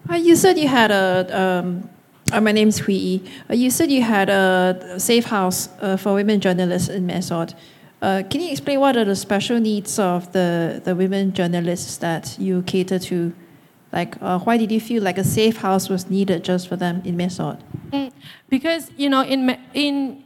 Uh, 0.10 0.16
you 0.16 0.36
said 0.36 0.58
you 0.58 0.68
had 0.68 0.92
a, 0.92 1.40
um, 1.40 1.90
uh, 2.32 2.42
my 2.42 2.52
name 2.52 2.70
is 2.70 2.80
Hui 2.80 3.22
uh, 3.50 3.54
You 3.54 3.70
said 3.70 3.92
you 3.92 4.02
had 4.02 4.30
a 4.30 4.96
safe 5.00 5.26
house 5.26 5.70
uh, 5.80 5.96
for 5.96 6.14
women 6.14 6.40
journalists 6.40 6.90
in 6.90 7.06
Mae 7.06 7.22
Sot. 7.22 7.54
Uh, 8.02 8.24
can 8.30 8.42
you 8.42 8.52
explain 8.52 8.80
what 8.80 8.98
are 8.98 9.06
the 9.06 9.16
special 9.16 9.60
needs 9.60 9.98
of 9.98 10.34
the, 10.34 10.82
the 10.84 10.96
women 10.96 11.32
journalists 11.34 11.98
that 11.98 12.36
you 12.38 12.64
cater 12.64 13.00
to? 13.00 13.34
Like, 13.94 14.16
uh, 14.22 14.40
why 14.40 14.58
did 14.58 14.72
you 14.72 14.82
feel 14.82 15.04
like 15.04 15.20
a 15.20 15.24
safe 15.24 15.58
house 15.58 15.88
was 15.88 16.10
needed 16.10 16.44
just 16.44 16.68
for 16.68 16.76
them 16.76 17.02
in 17.06 17.16
Mae 17.16 17.30
Sot? 17.30 17.62
Because, 18.50 18.92
you 18.98 19.08
know, 19.08 19.22
in, 19.22 19.56
in 19.74 20.24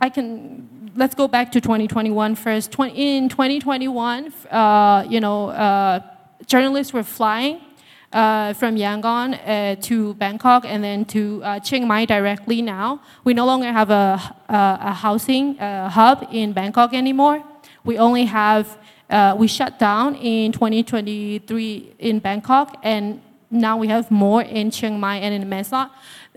I 0.00 0.08
can 0.08 0.79
let's 0.96 1.14
go 1.14 1.28
back 1.28 1.52
to 1.52 1.60
2021 1.60 2.34
first. 2.34 2.74
in 2.78 3.28
2021, 3.28 4.32
uh, 4.50 5.04
you 5.08 5.20
know, 5.20 5.48
uh, 5.50 6.00
journalists 6.46 6.92
were 6.92 7.02
flying 7.02 7.60
uh, 8.12 8.52
from 8.54 8.76
Yangon 8.76 9.38
uh, 9.46 9.76
to 9.82 10.14
Bangkok 10.14 10.64
and 10.64 10.82
then 10.82 11.04
to 11.06 11.42
uh, 11.44 11.60
Chiang 11.60 11.86
Mai 11.86 12.04
directly 12.04 12.62
now. 12.62 13.00
We 13.24 13.34
no 13.34 13.46
longer 13.46 13.72
have 13.72 13.90
a, 13.90 14.20
a, 14.48 14.78
a 14.82 14.92
housing 14.92 15.56
hub 15.56 16.28
in 16.32 16.52
Bangkok 16.52 16.94
anymore. 16.94 17.44
We 17.84 17.98
only 17.98 18.24
have 18.26 18.78
uh, 19.10 19.34
we 19.36 19.48
shut 19.48 19.78
down 19.78 20.14
in 20.14 20.52
2023 20.52 21.94
in 21.98 22.20
Bangkok, 22.20 22.76
and 22.84 23.20
now 23.50 23.76
we 23.76 23.88
have 23.88 24.08
more 24.10 24.42
in 24.42 24.70
Chiang 24.70 25.00
Mai 25.00 25.16
and 25.16 25.34
in 25.34 25.48
Mae 25.48 25.64
Sot. 25.64 25.90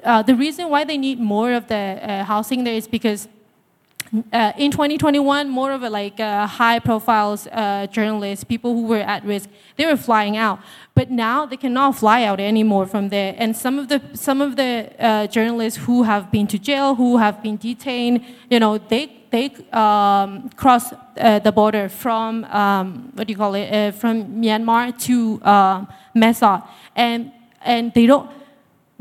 Uh, 0.03 0.23
the 0.23 0.35
reason 0.35 0.69
why 0.69 0.83
they 0.83 0.97
need 0.97 1.19
more 1.19 1.53
of 1.53 1.67
the 1.67 1.75
uh, 2.01 2.23
housing 2.23 2.63
there 2.63 2.73
is 2.73 2.87
because 2.87 3.27
uh, 4.31 4.53
in 4.57 4.69
2021, 4.71 5.49
more 5.49 5.71
of 5.71 5.81
a 5.81 5.89
like 5.89 6.19
uh, 6.19 6.45
high 6.45 6.79
profiles 6.79 7.47
uh, 7.47 7.87
journalists, 7.87 8.43
people 8.43 8.73
who 8.73 8.85
were 8.85 8.99
at 8.99 9.25
risk, 9.25 9.49
they 9.75 9.85
were 9.85 9.97
flying 9.97 10.37
out. 10.37 10.59
But 10.93 11.09
now 11.09 11.47
they 11.47 11.57
cannot 11.57 11.95
fly 11.95 12.23
out 12.23 12.39
anymore 12.39 12.85
from 12.85 13.09
there. 13.09 13.33
And 13.37 13.57
some 13.57 13.79
of 13.79 13.87
the 13.89 14.01
some 14.13 14.39
of 14.41 14.55
the 14.55 14.91
uh, 14.99 15.27
journalists 15.27 15.79
who 15.79 16.03
have 16.03 16.31
been 16.31 16.45
to 16.47 16.59
jail, 16.59 16.93
who 16.93 17.17
have 17.17 17.41
been 17.41 17.57
detained, 17.57 18.23
you 18.51 18.59
know, 18.59 18.77
they 18.77 19.23
they 19.31 19.49
um, 19.71 20.49
cross 20.49 20.93
uh, 20.93 21.39
the 21.39 21.51
border 21.51 21.89
from 21.89 22.43
um, 22.45 23.11
what 23.15 23.25
do 23.25 23.33
you 23.33 23.37
call 23.37 23.55
it, 23.55 23.73
uh, 23.73 23.91
from 23.91 24.41
Myanmar 24.41 24.95
to 25.05 25.39
Mae 26.13 26.33
and 26.95 27.31
and 27.63 27.93
they 27.93 28.05
don't 28.05 28.29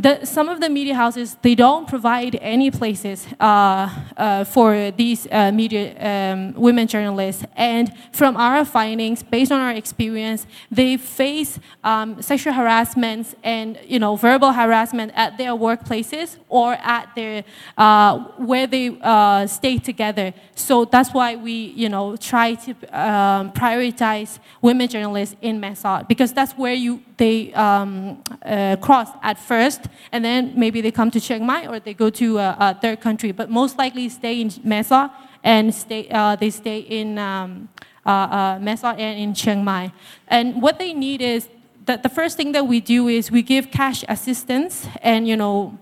the, 0.03 0.25
some 0.27 0.49
of 0.49 0.61
the 0.61 0.69
media 0.69 0.95
houses, 0.95 1.37
they 1.43 1.55
don't 1.55 1.87
provide 1.87 2.37
any 2.41 2.71
places 2.73 3.27
uh, 3.39 3.89
uh, 4.17 4.45
for 4.45 4.91
these 4.91 5.29
uh, 5.31 5.53
media 5.53 5.85
um, 6.01 6.55
women 6.55 6.89
journalists. 6.89 7.45
And 7.55 7.93
from 8.11 8.37
our 8.37 8.65
findings, 8.65 9.23
based 9.23 9.53
on 9.53 9.61
our 9.61 9.71
experience, 9.71 10.47
they 10.71 10.97
face 10.97 11.61
um, 11.85 12.21
sexual 12.21 12.53
harassment 12.53 13.35
and 13.45 13.79
you 13.87 14.01
know 14.01 14.17
verbal 14.17 14.53
harassment 14.53 15.13
at 15.15 15.39
their 15.39 15.53
workplaces 15.53 16.37
or 16.49 16.75
at 16.75 17.15
their 17.15 17.45
uh, 17.79 18.19
where 18.39 18.67
they 18.67 18.99
uh, 19.03 19.47
stay 19.47 19.79
together. 19.79 20.35
So 20.57 20.85
that's 20.85 21.15
why 21.15 21.37
we 21.37 21.53
you 21.53 21.89
know 21.89 22.17
try 22.17 22.55
to 22.55 22.71
um, 22.91 23.53
prioritize 23.53 24.41
women 24.61 24.89
journalists 24.89 25.37
in 25.41 25.61
Mae 25.61 25.75
Sot 25.75 26.09
because 26.09 26.33
that's 26.33 26.53
where 26.55 26.75
you 26.75 27.03
they 27.23 27.55
um, 27.55 28.21
uh, 28.45 28.75
cross 28.87 29.09
at 29.23 29.39
first, 29.39 29.83
and 30.11 30.25
then 30.25 30.53
maybe 30.57 30.81
they 30.81 30.91
come 30.91 31.11
to 31.17 31.21
Chiang 31.21 31.47
Mai 31.47 31.69
or 31.69 31.79
they 31.79 31.95
go 31.95 32.11
to 32.11 32.39
a, 32.39 32.57
a 32.59 32.75
third 32.83 33.01
country, 33.01 33.31
but 33.31 33.49
most 33.49 33.79
likely 33.79 34.09
stay 34.09 34.41
in 34.41 34.51
Mae 34.65 34.83
Sot 34.83 35.09
and 35.45 35.73
stay, 35.73 36.09
uh, 36.11 36.35
they 36.35 36.51
stay 36.51 36.79
in 36.79 37.19
um, 37.19 37.69
uh, 38.05 38.11
uh, 38.11 38.59
Mae 38.61 38.77
and 38.83 39.19
in 39.25 39.35
Chiang 39.35 39.63
Mai. 39.63 39.93
And 40.27 40.61
what 40.61 40.81
they 40.81 40.93
need 40.93 41.21
is 41.23 41.49
that 41.87 42.03
the 42.03 42.09
first 42.09 42.37
thing 42.37 42.51
that 42.53 42.67
we 42.67 42.81
do 42.81 43.07
is 43.07 43.31
we 43.31 43.43
give 43.43 43.71
cash 43.71 44.05
assistance, 44.09 44.87
and 45.01 45.29
you 45.29 45.37
know. 45.37 45.79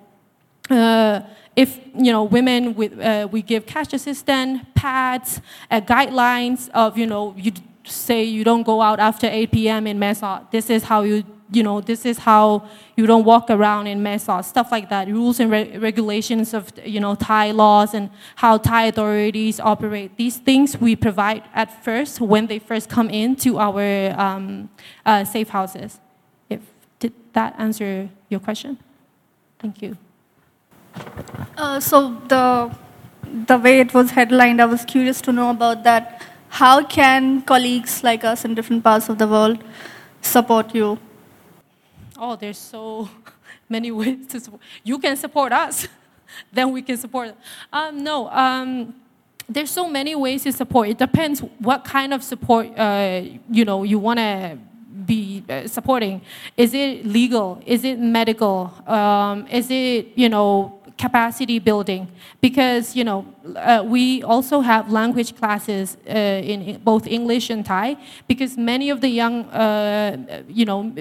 Uh, 0.68 1.22
if 1.56 1.80
you 1.96 2.12
know 2.12 2.22
women 2.22 2.74
with, 2.76 2.92
uh, 3.00 3.26
we 3.32 3.42
give 3.42 3.66
cash 3.66 3.92
assistance, 3.92 4.62
pads, 4.76 5.40
uh, 5.68 5.80
guidelines 5.80 6.70
of 6.74 6.96
you 6.96 7.06
know 7.06 7.34
you 7.36 7.50
say 7.90 8.22
you 8.24 8.44
don't 8.44 8.62
go 8.62 8.80
out 8.82 9.00
after 9.00 9.26
8 9.26 9.52
p.m. 9.52 9.86
in 9.86 9.98
Mae 9.98 10.14
Sot. 10.14 10.50
This 10.52 10.70
is 10.70 10.84
how 10.84 11.02
you, 11.02 11.24
you 11.50 11.62
know, 11.62 11.80
this 11.80 12.06
is 12.06 12.18
how 12.18 12.68
you 12.96 13.06
don't 13.06 13.24
walk 13.24 13.50
around 13.50 13.86
in 13.86 14.02
Mae 14.02 14.18
Sot, 14.18 14.44
stuff 14.44 14.70
like 14.70 14.88
that. 14.90 15.08
Rules 15.08 15.40
and 15.40 15.50
re 15.50 15.76
regulations 15.78 16.54
of, 16.54 16.72
you 16.84 17.00
know, 17.00 17.14
Thai 17.14 17.50
laws 17.50 17.94
and 17.94 18.10
how 18.36 18.58
Thai 18.58 18.86
authorities 18.86 19.60
operate. 19.60 20.16
These 20.16 20.38
things 20.38 20.76
we 20.78 20.96
provide 20.96 21.42
at 21.54 21.84
first 21.84 22.20
when 22.20 22.46
they 22.46 22.58
first 22.58 22.88
come 22.88 23.10
into 23.10 23.58
our 23.58 24.14
um, 24.18 24.70
uh, 25.04 25.24
safe 25.24 25.48
houses. 25.48 26.00
If, 26.48 26.60
did 26.98 27.12
that 27.32 27.54
answer 27.58 28.08
your 28.28 28.40
question? 28.40 28.78
Thank 29.58 29.82
you. 29.82 29.96
Uh, 31.56 31.80
so 31.80 32.20
the 32.28 32.74
the 33.46 33.58
way 33.58 33.80
it 33.80 33.94
was 33.94 34.10
headlined, 34.10 34.60
I 34.60 34.66
was 34.66 34.84
curious 34.84 35.20
to 35.22 35.32
know 35.32 35.50
about 35.50 35.84
that 35.84 36.22
how 36.50 36.82
can 36.82 37.42
colleagues 37.42 38.02
like 38.02 38.24
us 38.24 38.44
in 38.44 38.54
different 38.54 38.84
parts 38.84 39.08
of 39.08 39.18
the 39.18 39.26
world 39.26 39.62
support 40.20 40.74
you? 40.74 40.98
Oh, 42.18 42.36
there's 42.36 42.58
so 42.58 43.08
many 43.68 43.90
ways 43.90 44.26
to 44.28 44.40
support. 44.40 44.60
You 44.84 44.98
can 44.98 45.16
support 45.16 45.52
us, 45.52 45.88
then 46.52 46.72
we 46.72 46.82
can 46.82 46.96
support. 46.96 47.34
Um, 47.72 48.02
no, 48.02 48.28
um, 48.30 48.94
there's 49.48 49.70
so 49.70 49.88
many 49.88 50.14
ways 50.14 50.42
to 50.42 50.52
support. 50.52 50.88
It 50.88 50.98
depends 50.98 51.40
what 51.58 51.84
kind 51.84 52.12
of 52.12 52.22
support 52.22 52.66
uh, 52.78 53.22
you 53.50 53.64
know 53.64 53.84
you 53.84 53.98
want 53.98 54.18
to 54.18 54.58
be 55.06 55.44
uh, 55.48 55.66
supporting. 55.66 56.20
Is 56.56 56.74
it 56.74 57.06
legal? 57.06 57.62
Is 57.64 57.84
it 57.84 57.98
medical? 57.98 58.72
Um, 58.86 59.46
is 59.46 59.70
it 59.70 60.08
you 60.14 60.28
know 60.28 60.79
capacity 61.00 61.58
building 61.58 62.06
because 62.42 62.94
you 62.94 63.04
know 63.04 63.20
uh, 63.56 63.82
we 63.94 64.22
also 64.22 64.60
have 64.60 64.92
language 64.92 65.34
classes 65.40 65.96
uh, 66.06 66.52
in 66.52 66.78
both 66.84 67.06
English 67.06 67.48
and 67.48 67.64
Thai 67.64 67.96
because 68.28 68.58
many 68.58 68.90
of 68.90 69.00
the 69.00 69.08
young 69.08 69.44
uh, 69.46 70.42
you 70.48 70.66
know 70.66 70.92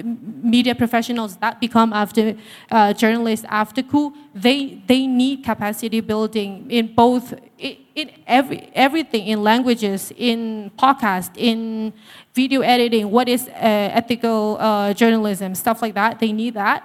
media 0.54 0.74
professionals 0.74 1.36
that 1.36 1.60
become 1.60 1.92
after 1.92 2.34
uh, 2.70 2.92
journalists 2.94 3.44
after 3.50 3.82
coup 3.82 4.14
they 4.34 4.82
they 4.86 5.06
need 5.06 5.44
capacity 5.44 6.00
building 6.00 6.50
in 6.70 6.94
both 6.94 7.34
in, 7.58 7.76
in 7.94 8.10
every 8.26 8.70
everything 8.74 9.26
in 9.26 9.42
languages 9.44 10.12
in 10.16 10.70
podcast 10.78 11.30
in 11.36 11.92
video 12.34 12.60
editing 12.62 13.10
what 13.10 13.28
is 13.28 13.48
uh, 13.48 14.00
ethical 14.00 14.56
uh, 14.58 14.94
journalism 14.94 15.54
stuff 15.54 15.82
like 15.82 15.94
that. 15.94 16.18
They 16.20 16.32
need 16.32 16.54
that. 16.54 16.80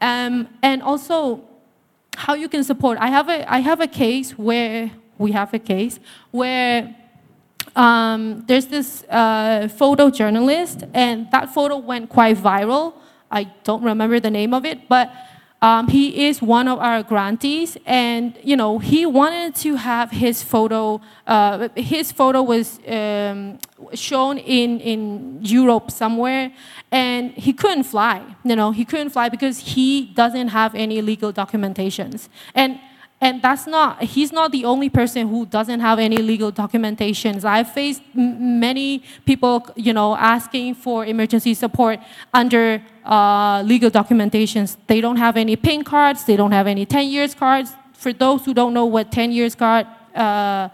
Um, 0.00 0.48
and 0.62 0.82
also 0.82 1.49
how 2.16 2.34
you 2.34 2.48
can 2.48 2.64
support. 2.64 2.98
I 2.98 3.08
have 3.08 3.28
a, 3.28 3.50
I 3.52 3.60
have 3.60 3.80
a 3.80 3.86
case 3.86 4.32
where, 4.38 4.90
we 5.18 5.32
have 5.32 5.52
a 5.54 5.58
case 5.58 6.00
where 6.30 6.96
um, 7.76 8.44
there's 8.46 8.66
this 8.66 9.04
uh, 9.08 9.68
photojournalist, 9.78 10.88
and 10.94 11.30
that 11.30 11.54
photo 11.54 11.76
went 11.76 12.08
quite 12.08 12.36
viral. 12.36 12.94
I 13.30 13.44
don't 13.64 13.82
remember 13.82 14.18
the 14.20 14.30
name 14.30 14.52
of 14.54 14.64
it, 14.64 14.88
but 14.88 15.12
um, 15.62 15.88
he 15.88 16.26
is 16.26 16.40
one 16.40 16.68
of 16.68 16.78
our 16.78 17.02
grantees, 17.02 17.76
and 17.84 18.38
you 18.42 18.56
know 18.56 18.78
he 18.78 19.04
wanted 19.04 19.54
to 19.56 19.74
have 19.76 20.10
his 20.10 20.42
photo. 20.42 21.00
Uh, 21.26 21.68
his 21.76 22.12
photo 22.12 22.42
was 22.42 22.78
um, 22.88 23.58
shown 23.92 24.38
in 24.38 24.80
in 24.80 25.38
Europe 25.42 25.90
somewhere, 25.90 26.52
and 26.90 27.32
he 27.32 27.52
couldn't 27.52 27.84
fly. 27.84 28.22
You 28.42 28.56
know 28.56 28.70
he 28.70 28.86
couldn't 28.86 29.10
fly 29.10 29.28
because 29.28 29.58
he 29.58 30.06
doesn't 30.14 30.48
have 30.48 30.74
any 30.74 31.02
legal 31.02 31.30
documentations, 31.32 32.28
and 32.54 32.80
and 33.20 33.42
that's 33.42 33.66
not 33.66 34.02
he's 34.02 34.32
not 34.32 34.50
the 34.50 34.64
only 34.64 34.88
person 34.88 35.28
who 35.28 35.44
doesn't 35.44 35.80
have 35.80 35.98
any 35.98 36.16
legal 36.16 36.50
documentations. 36.50 37.44
I've 37.44 37.70
faced 37.70 38.02
many 38.14 39.02
people 39.26 39.66
you 39.76 39.92
know 39.92 40.16
asking 40.16 40.76
for 40.76 41.04
emergency 41.04 41.54
support 41.54 42.00
under 42.32 42.82
uh, 43.04 43.62
legal 43.62 43.90
documentations. 43.90 44.76
They 44.86 45.00
don't 45.00 45.16
have 45.16 45.36
any 45.36 45.56
pink 45.56 45.86
cards 45.86 46.24
they 46.24 46.36
don't 46.36 46.52
have 46.52 46.66
any 46.66 46.86
10 46.86 47.08
years 47.08 47.34
cards. 47.34 47.72
For 47.92 48.12
those 48.14 48.44
who 48.46 48.54
don't 48.54 48.72
know 48.72 48.86
what 48.86 49.12
10 49.12 49.32
years 49.32 49.54
card 49.54 49.86
uh, 50.14 50.70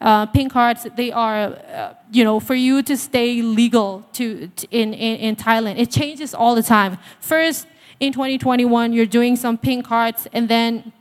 uh, 0.00 0.26
pink 0.26 0.52
cards 0.52 0.86
they 0.94 1.10
are 1.10 1.46
uh, 1.74 1.94
you 2.12 2.22
know 2.22 2.38
for 2.38 2.54
you 2.54 2.80
to 2.82 2.96
stay 2.96 3.42
legal 3.42 4.06
to, 4.12 4.46
to 4.46 4.68
in, 4.70 4.94
in, 4.94 5.16
in 5.16 5.36
thailand. 5.36 5.78
It 5.78 5.90
changes 5.90 6.32
all 6.32 6.54
the 6.54 6.62
time. 6.62 6.98
First 7.18 7.66
in 7.98 8.12
2021 8.12 8.92
you're 8.92 9.04
doing 9.04 9.34
some 9.34 9.58
pink 9.58 9.84
cards 9.84 10.28
and 10.32 10.48
then 10.48 10.92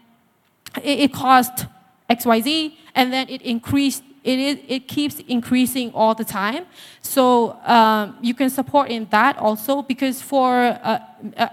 it, 0.78 1.00
it 1.00 1.14
cost 1.14 1.66
XYZ, 2.10 2.74
and 2.96 3.12
then 3.12 3.28
it 3.30 3.42
increased, 3.42 4.04
it, 4.24 4.40
is, 4.40 4.58
it 4.68 4.88
keeps 4.88 5.20
increasing 5.28 5.92
all 5.94 6.16
the 6.16 6.26
time. 6.26 6.66
So 7.02 7.54
um, 7.64 8.18
you 8.22 8.34
can 8.34 8.50
support 8.50 8.90
in 8.90 9.08
that 9.12 9.38
also 9.38 9.82
because 9.82 10.22
for 10.22 10.64
a, 10.64 11.04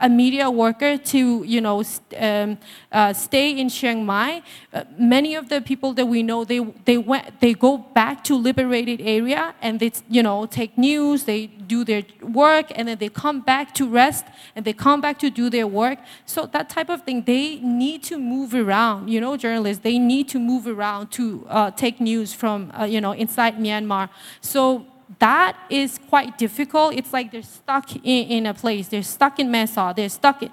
a 0.03 0.09
media 0.09 0.51
worker 0.51 0.97
to 0.97 1.43
you 1.45 1.61
know 1.61 1.83
um, 2.19 2.59
uh, 2.93 3.13
stay 3.13 3.59
in 3.59 3.69
Chiang 3.69 4.05
Mai, 4.05 4.43
uh, 4.73 4.85
many 4.99 5.35
of 5.35 5.49
the 5.49 5.61
people 5.61 5.93
that 5.95 6.07
we 6.07 6.23
know 6.23 6.45
they 6.45 6.61
they 6.85 6.99
went 6.99 7.41
they 7.41 7.55
go 7.55 7.79
back 7.79 8.25
to 8.25 8.35
liberated 8.37 9.01
area 9.01 9.55
and 9.63 9.81
they 9.81 9.93
you 10.09 10.23
know 10.23 10.47
take 10.47 10.77
news 10.77 11.25
they 11.25 11.47
do 11.47 11.85
their 11.85 12.03
work 12.23 12.67
and 12.75 12.89
then 12.89 12.99
they 12.99 13.09
come 13.09 13.41
back 13.41 13.75
to 13.75 13.89
rest 13.89 14.25
and 14.55 14.65
they 14.65 14.73
come 14.73 15.01
back 15.01 15.19
to 15.19 15.31
do 15.31 15.49
their 15.49 15.67
work. 15.67 15.99
So 16.27 16.47
that 16.47 16.69
type 16.69 16.91
of 16.91 17.03
thing 17.03 17.25
they 17.25 17.57
need 17.57 18.03
to 18.05 18.19
move 18.19 18.55
around. 18.55 19.09
You 19.09 19.21
know 19.21 19.37
journalists 19.37 19.83
they 19.83 19.99
need 19.99 20.29
to 20.29 20.39
move 20.39 20.67
around 20.67 21.11
to 21.13 21.47
uh, 21.49 21.71
take 21.71 22.01
news 22.01 22.33
from 22.33 22.73
uh, 22.79 22.85
you 22.85 23.01
know 23.01 23.13
inside 23.13 23.59
Myanmar. 23.59 24.09
So 24.41 24.87
that 25.19 25.57
is 25.71 25.99
quite 26.09 26.39
difficult. 26.39 26.95
It's 26.95 27.13
like 27.13 27.31
they're 27.31 27.43
stuck 27.43 27.95
in, 27.97 28.29
in 28.29 28.47
a 28.47 28.55
place. 28.55 28.89
They're 28.89 29.03
stuck 29.03 29.39
in 29.39 29.51
Mae 29.51 29.67
Sot. 29.67 29.97
They're 29.97 30.09
stuck 30.09 30.43
in, 30.43 30.51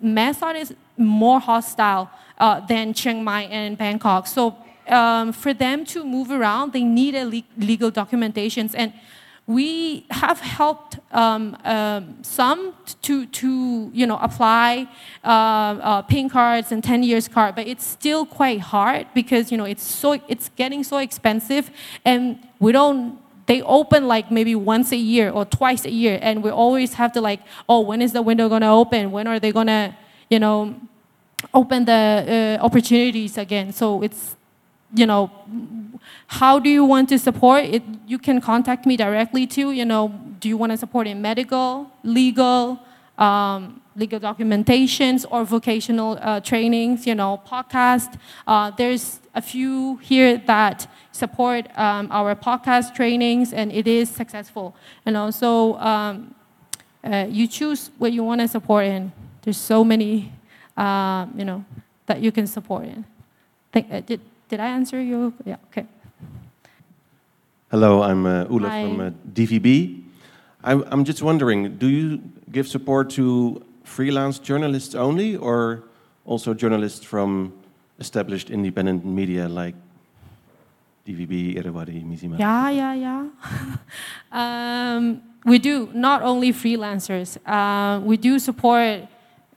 Mae 0.00 0.32
is 0.56 0.74
more 0.96 1.40
hostile 1.40 2.10
uh, 2.38 2.60
than 2.60 2.94
Chiang 2.94 3.22
Mai 3.24 3.42
and 3.42 3.78
Bangkok. 3.78 4.26
So 4.26 4.56
um, 4.88 5.32
for 5.32 5.54
them 5.54 5.84
to 5.86 6.04
move 6.04 6.30
around, 6.30 6.72
they 6.72 6.84
need 6.84 7.14
a 7.14 7.24
le 7.24 7.42
legal 7.56 7.90
documentations. 7.90 8.74
And 8.76 8.92
we 9.46 10.06
have 10.10 10.40
helped 10.40 10.98
um, 11.12 11.56
um, 11.64 12.16
some 12.22 12.74
to, 13.02 13.26
to 13.26 13.90
you 13.92 14.06
know, 14.06 14.18
apply 14.18 14.88
uh, 15.24 15.28
uh, 15.28 16.02
pink 16.02 16.32
cards 16.32 16.70
and 16.70 16.82
10 16.82 17.02
years 17.02 17.28
card, 17.28 17.54
but 17.54 17.66
it's 17.66 17.84
still 17.84 18.24
quite 18.24 18.60
hard 18.60 19.06
because 19.14 19.50
you 19.50 19.58
know, 19.58 19.64
it's, 19.64 19.82
so, 19.82 20.12
it's 20.28 20.48
getting 20.56 20.84
so 20.84 20.98
expensive 20.98 21.70
and 22.04 22.38
we 22.60 22.70
don't 22.70 23.18
they 23.52 23.60
open 23.78 24.08
like 24.08 24.30
maybe 24.30 24.54
once 24.54 24.92
a 24.92 24.96
year 24.96 25.28
or 25.36 25.44
twice 25.44 25.84
a 25.84 25.90
year, 25.90 26.18
and 26.22 26.42
we 26.42 26.50
always 26.50 26.94
have 26.94 27.12
to 27.12 27.20
like, 27.20 27.40
oh, 27.68 27.80
when 27.80 28.00
is 28.00 28.12
the 28.18 28.22
window 28.22 28.48
gonna 28.48 28.72
open? 28.82 29.12
When 29.16 29.26
are 29.26 29.38
they 29.38 29.52
gonna, 29.52 29.94
you 30.30 30.38
know, 30.44 30.74
open 31.52 31.84
the 31.84 32.58
uh, 32.60 32.64
opportunities 32.64 33.36
again? 33.36 33.72
So 33.80 34.02
it's, 34.02 34.36
you 34.94 35.06
know, 35.10 35.30
how 36.40 36.58
do 36.58 36.70
you 36.70 36.84
want 36.84 37.10
to 37.10 37.18
support 37.18 37.64
it? 37.64 37.82
You 38.06 38.18
can 38.18 38.40
contact 38.40 38.86
me 38.86 38.96
directly 38.96 39.46
too. 39.46 39.72
You 39.72 39.84
know, 39.84 40.02
do 40.40 40.48
you 40.48 40.56
want 40.56 40.72
to 40.72 40.78
support 40.78 41.06
in 41.06 41.20
medical, 41.20 41.90
legal? 42.02 42.80
Um, 43.18 43.81
legal 43.96 44.18
documentations 44.18 45.24
or 45.30 45.44
vocational 45.44 46.18
uh, 46.20 46.40
trainings, 46.40 47.06
you 47.06 47.14
know, 47.14 47.40
podcast. 47.46 48.18
Uh, 48.46 48.70
there's 48.70 49.20
a 49.34 49.42
few 49.42 49.96
here 49.98 50.38
that 50.46 50.86
support 51.12 51.66
um, 51.78 52.08
our 52.10 52.34
podcast 52.34 52.94
trainings, 52.94 53.52
and 53.52 53.72
it 53.72 53.86
is 53.86 54.08
successful. 54.08 54.74
And 55.04 55.16
also, 55.16 55.74
um, 55.78 56.34
uh, 57.04 57.26
you 57.28 57.46
choose 57.46 57.90
what 57.98 58.12
you 58.12 58.24
want 58.24 58.40
to 58.40 58.48
support 58.48 58.86
in. 58.86 59.12
There's 59.42 59.58
so 59.58 59.84
many, 59.84 60.32
uh, 60.76 61.26
you 61.36 61.44
know, 61.44 61.64
that 62.06 62.20
you 62.20 62.32
can 62.32 62.46
support 62.46 62.84
in. 62.84 63.04
Think, 63.72 63.88
uh, 63.90 64.00
did, 64.00 64.20
did 64.48 64.60
I 64.60 64.68
answer 64.68 65.00
you? 65.00 65.34
Yeah, 65.44 65.56
okay. 65.70 65.86
Hello, 67.70 68.02
I'm 68.02 68.26
uh, 68.26 68.44
Olaf 68.50 68.70
Hi. 68.70 68.82
from 68.82 69.00
uh, 69.00 69.10
DVB. 69.32 70.02
I'm, 70.62 70.84
I'm 70.88 71.04
just 71.04 71.22
wondering, 71.22 71.76
do 71.78 71.88
you 71.88 72.22
give 72.50 72.68
support 72.68 73.10
to 73.10 73.64
freelance 73.92 74.38
journalists 74.38 74.94
only, 74.94 75.36
or 75.36 75.84
also 76.24 76.54
journalists 76.54 77.04
from 77.04 77.52
established 77.98 78.50
independent 78.50 79.04
media 79.04 79.48
like 79.48 79.74
DVB, 81.06 81.56
Irrawaddy, 81.56 82.02
Mizzima? 82.02 82.38
Yeah, 82.38 82.70
yeah, 82.70 82.94
yeah. 82.94 83.26
um, 84.32 85.20
we 85.44 85.58
do 85.58 85.90
not 85.92 86.22
only 86.22 86.52
freelancers. 86.52 87.36
Uh, 87.44 88.00
we 88.00 88.16
do 88.16 88.38
support. 88.38 89.02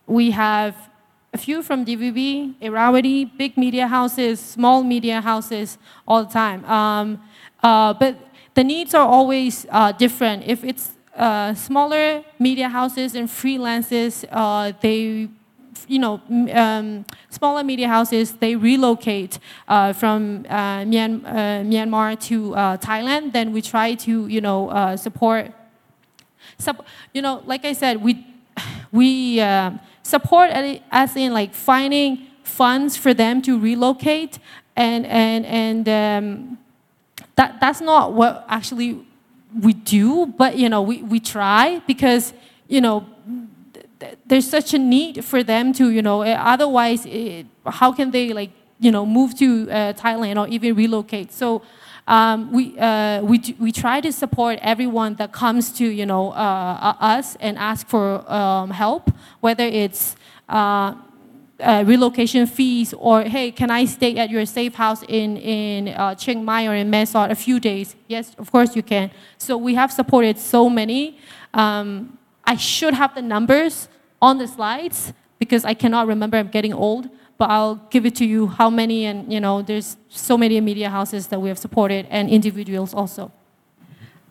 We 0.05 0.31
have 0.31 0.75
a 1.33 1.37
few 1.37 1.63
from 1.63 1.85
DVB, 1.85 2.55
Irrawaddy, 2.59 3.25
big 3.37 3.57
media 3.57 3.87
houses, 3.87 4.39
small 4.39 4.83
media 4.83 5.21
houses, 5.21 5.77
all 6.07 6.25
the 6.25 6.33
time. 6.33 6.65
Um, 6.65 7.21
uh, 7.63 7.93
but 7.93 8.17
the 8.53 8.63
needs 8.63 8.93
are 8.93 9.07
always 9.07 9.65
uh, 9.69 9.91
different. 9.93 10.43
If 10.45 10.63
it's 10.63 10.94
uh, 11.15 11.53
smaller 11.53 12.23
media 12.39 12.69
houses 12.69 13.15
and 13.15 13.27
freelancers, 13.27 14.25
uh, 14.31 14.71
they 14.81 15.29
you 15.87 15.99
know, 15.99 16.19
um, 16.53 17.05
smaller 17.29 17.63
media 17.63 17.87
houses, 17.87 18.33
they 18.33 18.55
relocate 18.55 19.37
uh, 19.67 19.93
from 19.93 20.43
uh, 20.49 20.79
Myan- 20.83 21.23
uh, 21.25 21.63
Myanmar 21.63 22.19
to 22.21 22.55
uh, 22.55 22.77
Thailand, 22.77 23.33
then 23.33 23.51
we 23.51 23.61
try 23.61 23.93
to, 23.93 24.27
you 24.27 24.41
know, 24.41 24.95
support. 24.95 25.51
Sup- 26.57 26.85
you 27.13 27.21
know, 27.21 27.43
like 27.45 27.65
I 27.65 27.73
said, 27.73 28.01
we, 28.01 28.25
we 28.91 29.37
support 30.01 30.49
as 30.91 31.15
in 31.15 31.33
like 31.33 31.53
finding 31.53 32.27
funds 32.43 32.97
for 32.97 33.13
them 33.13 33.41
to 33.43 33.59
relocate 33.59 34.39
and, 34.75 35.05
and, 35.05 35.45
and 35.45 35.89
um, 35.89 36.57
that, 37.35 37.59
that's 37.59 37.81
not 37.81 38.13
what 38.13 38.45
actually 38.47 39.05
we 39.61 39.73
do, 39.73 40.25
but 40.27 40.57
you 40.57 40.69
know, 40.69 40.81
we, 40.81 41.01
we 41.03 41.19
try 41.19 41.81
because, 41.87 42.33
you 42.67 42.81
know, 42.81 43.05
th- 43.99 44.17
there's 44.25 44.49
such 44.49 44.73
a 44.73 44.77
need 44.77 45.23
for 45.23 45.43
them 45.43 45.73
to, 45.73 45.89
you 45.91 46.01
know, 46.01 46.21
eh, 46.21 46.35
otherwise, 46.37 47.05
eh, 47.09 47.43
how 47.65 47.91
can 47.91 48.11
they 48.11 48.33
like, 48.33 48.51
you 48.79 48.91
know, 48.91 49.05
move 49.05 49.35
to 49.39 49.69
uh, 49.71 49.93
Thailand 49.93 50.37
or 50.37 50.47
even 50.49 50.75
relocate? 50.75 51.31
So 51.31 51.61
um, 52.07 52.51
we, 52.51 52.77
uh, 52.77 53.21
we, 53.21 53.37
d- 53.37 53.55
we 53.59 53.71
try 53.71 54.01
to 54.01 54.11
support 54.11 54.59
everyone 54.61 55.15
that 55.15 55.31
comes 55.31 55.71
to, 55.73 55.85
you 55.85 56.05
know, 56.05 56.31
uh, 56.31 56.35
uh, 56.99 57.05
us 57.05 57.35
and 57.39 57.57
ask 57.57 57.87
for 57.87 58.29
um, 58.31 58.69
help, 58.71 59.11
whether 59.39 59.63
it's 59.63 60.15
uh, 60.49 60.93
uh, 61.59 61.83
relocation 61.85 62.45
fees 62.45 62.93
or 62.97 63.23
hey 63.23 63.51
can 63.51 63.71
i 63.71 63.85
stay 63.85 64.17
at 64.17 64.29
your 64.29 64.45
safe 64.45 64.75
house 64.75 65.03
in, 65.07 65.37
in 65.37 65.87
uh, 65.89 66.13
chiang 66.15 66.43
mai 66.43 66.67
or 66.67 66.75
in 66.75 66.89
Mae 66.89 67.05
Sot 67.05 67.31
a 67.31 67.35
few 67.35 67.59
days? 67.59 67.95
Yes 68.07 68.35
of 68.37 68.51
course 68.51 68.75
you 68.75 68.83
can. 68.83 69.11
So 69.37 69.57
we 69.57 69.75
have 69.75 69.91
supported 69.91 70.37
so 70.37 70.69
many. 70.69 71.17
Um, 71.53 72.17
i 72.43 72.55
should 72.55 72.93
have 72.93 73.15
the 73.15 73.21
numbers 73.21 73.87
on 74.21 74.37
the 74.37 74.47
slides 74.47 75.13
because 75.39 75.65
i 75.65 75.73
cannot 75.73 76.07
remember 76.07 76.37
i'm 76.37 76.47
getting 76.47 76.73
old 76.73 77.09
but 77.37 77.49
i'll 77.49 77.75
give 77.89 78.05
it 78.05 78.15
to 78.15 78.25
you 78.25 78.47
how 78.47 78.69
many 78.69 79.05
and 79.05 79.31
you 79.31 79.39
know 79.39 79.61
there's 79.61 79.97
so 80.09 80.37
many 80.37 80.59
media 80.61 80.89
houses 80.89 81.27
that 81.27 81.39
we 81.41 81.49
have 81.49 81.57
supported 81.57 82.05
and 82.09 82.29
individuals 82.29 82.93
also 82.93 83.31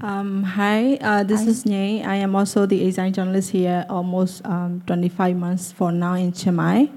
Um, 0.05 0.43
hi, 0.43 0.97
uh, 0.97 1.25
this 1.25 1.47
is 1.47 1.65
Nye. 1.65 2.03
I 2.05 2.17
am 2.17 2.37
also 2.37 2.67
the 2.67 2.83
Asian 2.83 3.11
journalist 3.11 3.53
here, 3.53 3.87
almost 3.89 4.45
um, 4.45 4.83
25 4.87 5.35
months 5.35 5.73
for 5.73 5.93
now 5.93 6.13
in 6.13 6.31
Chiang 6.31 6.57
Mai. 6.57 6.91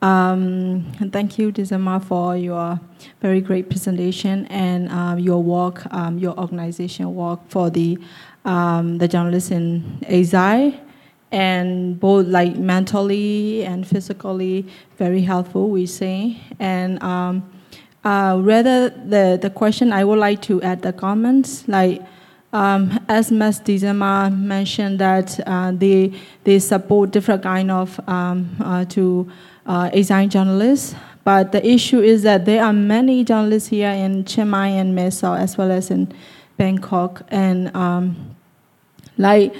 Um, 0.00 0.90
and 0.98 1.12
thank 1.12 1.38
you, 1.38 1.52
Dizama, 1.52 2.02
for 2.02 2.38
your 2.38 2.80
very 3.20 3.42
great 3.42 3.68
presentation 3.68 4.46
and 4.46 4.88
um, 4.88 5.18
your 5.18 5.42
work, 5.42 5.92
um, 5.92 6.16
your 6.16 6.40
organization 6.40 7.14
work 7.14 7.40
for 7.50 7.68
the 7.68 7.98
um, 8.46 8.96
the 8.96 9.06
journalists 9.06 9.50
in 9.50 9.84
ASI, 10.08 10.80
and 11.30 12.00
both 12.00 12.28
like 12.28 12.56
mentally 12.56 13.62
and 13.66 13.86
physically 13.86 14.66
very 14.96 15.20
helpful. 15.20 15.68
We 15.68 15.84
say 15.84 16.40
and. 16.58 17.02
Um, 17.02 17.52
uh, 18.04 18.38
rather, 18.40 18.88
the, 18.88 19.38
the 19.42 19.50
question 19.50 19.92
I 19.92 20.04
would 20.04 20.20
like 20.20 20.40
to 20.42 20.62
add 20.62 20.80
the 20.82 20.92
comments 20.94 21.66
like 21.66 22.00
um, 22.52 22.98
as 23.08 23.30
Ms. 23.30 23.60
Dizema 23.60 24.34
mentioned 24.36 24.98
that 24.98 25.38
uh, 25.46 25.72
they 25.72 26.12
they 26.44 26.58
support 26.58 27.10
different 27.10 27.42
kind 27.42 27.70
of 27.70 28.00
um, 28.08 28.56
uh, 28.60 28.84
to 28.86 29.30
uh, 29.66 29.90
Asian 29.92 30.30
journalists, 30.30 30.94
but 31.24 31.52
the 31.52 31.66
issue 31.66 32.00
is 32.00 32.22
that 32.22 32.46
there 32.46 32.64
are 32.64 32.72
many 32.72 33.24
journalists 33.24 33.68
here 33.68 33.90
in 33.90 34.24
Chiang 34.24 34.48
Mai 34.48 34.68
and 34.68 34.94
Mae 34.94 35.06
as 35.06 35.58
well 35.58 35.70
as 35.70 35.90
in 35.90 36.12
Bangkok, 36.56 37.22
and 37.28 37.74
um, 37.76 38.34
like 39.18 39.54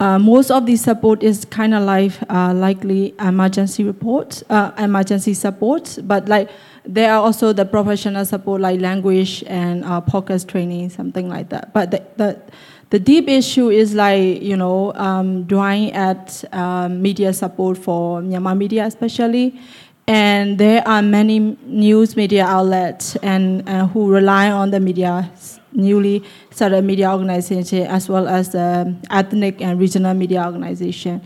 uh, 0.00 0.16
most 0.16 0.50
of 0.52 0.64
the 0.64 0.76
support 0.76 1.24
is 1.24 1.44
kind 1.44 1.74
of 1.74 1.82
like 1.82 2.12
uh, 2.30 2.54
likely 2.54 3.14
emergency 3.18 3.82
reports, 3.82 4.44
uh, 4.48 4.70
emergency 4.78 5.34
support, 5.34 5.98
but 6.04 6.28
like 6.28 6.48
there 6.88 7.12
are 7.12 7.22
also 7.22 7.52
the 7.52 7.66
professional 7.66 8.24
support 8.24 8.62
like 8.62 8.80
language 8.80 9.44
and 9.46 9.84
uh, 9.84 10.00
podcast 10.00 10.48
training, 10.48 10.88
something 10.88 11.28
like 11.28 11.50
that. 11.50 11.72
But 11.74 11.90
the, 11.90 12.02
the, 12.16 12.42
the 12.88 12.98
deep 12.98 13.28
issue 13.28 13.68
is 13.68 13.94
like, 13.94 14.40
you 14.42 14.56
know, 14.56 14.94
um, 14.94 15.44
drawing 15.44 15.92
at 15.92 16.42
um, 16.52 17.02
media 17.02 17.34
support 17.34 17.76
for 17.76 18.22
Myanmar 18.22 18.56
media 18.56 18.86
especially. 18.86 19.60
And 20.06 20.56
there 20.56 20.86
are 20.88 21.02
many 21.02 21.58
news 21.66 22.16
media 22.16 22.46
outlets 22.46 23.16
and 23.16 23.68
uh, 23.68 23.86
who 23.88 24.10
rely 24.10 24.50
on 24.50 24.70
the 24.70 24.80
media 24.80 25.30
newly 25.72 26.24
started 26.50 26.82
media 26.82 27.12
organization 27.12 27.86
as 27.86 28.08
well 28.08 28.26
as 28.26 28.52
the 28.52 28.96
ethnic 29.10 29.60
and 29.60 29.78
regional 29.78 30.14
media 30.14 30.42
organization. 30.46 31.20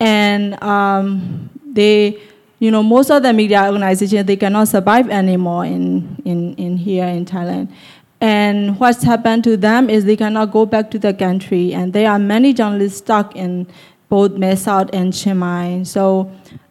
And 0.00 0.60
um, 0.62 1.50
they, 1.66 2.18
you 2.62 2.70
know, 2.70 2.80
most 2.80 3.10
of 3.10 3.24
the 3.24 3.32
media 3.32 3.64
organizations, 3.64 4.24
they 4.24 4.36
cannot 4.36 4.68
survive 4.68 5.10
anymore 5.10 5.64
in, 5.64 6.22
in, 6.24 6.54
in 6.54 6.76
here 6.76 7.08
in 7.08 7.24
Thailand. 7.24 7.68
And 8.20 8.78
what's 8.78 9.02
happened 9.02 9.42
to 9.44 9.56
them 9.56 9.90
is 9.90 10.04
they 10.04 10.16
cannot 10.16 10.52
go 10.52 10.64
back 10.64 10.88
to 10.92 10.98
the 11.00 11.12
country. 11.12 11.74
And 11.74 11.92
there 11.92 12.08
are 12.08 12.20
many 12.20 12.52
journalists 12.52 12.98
stuck 12.98 13.34
in 13.34 13.66
both 14.08 14.34
Mae 14.34 14.54
Sot 14.54 14.94
and 14.94 15.12
Chiang 15.12 15.38
Mai. 15.38 15.82
So 15.82 16.30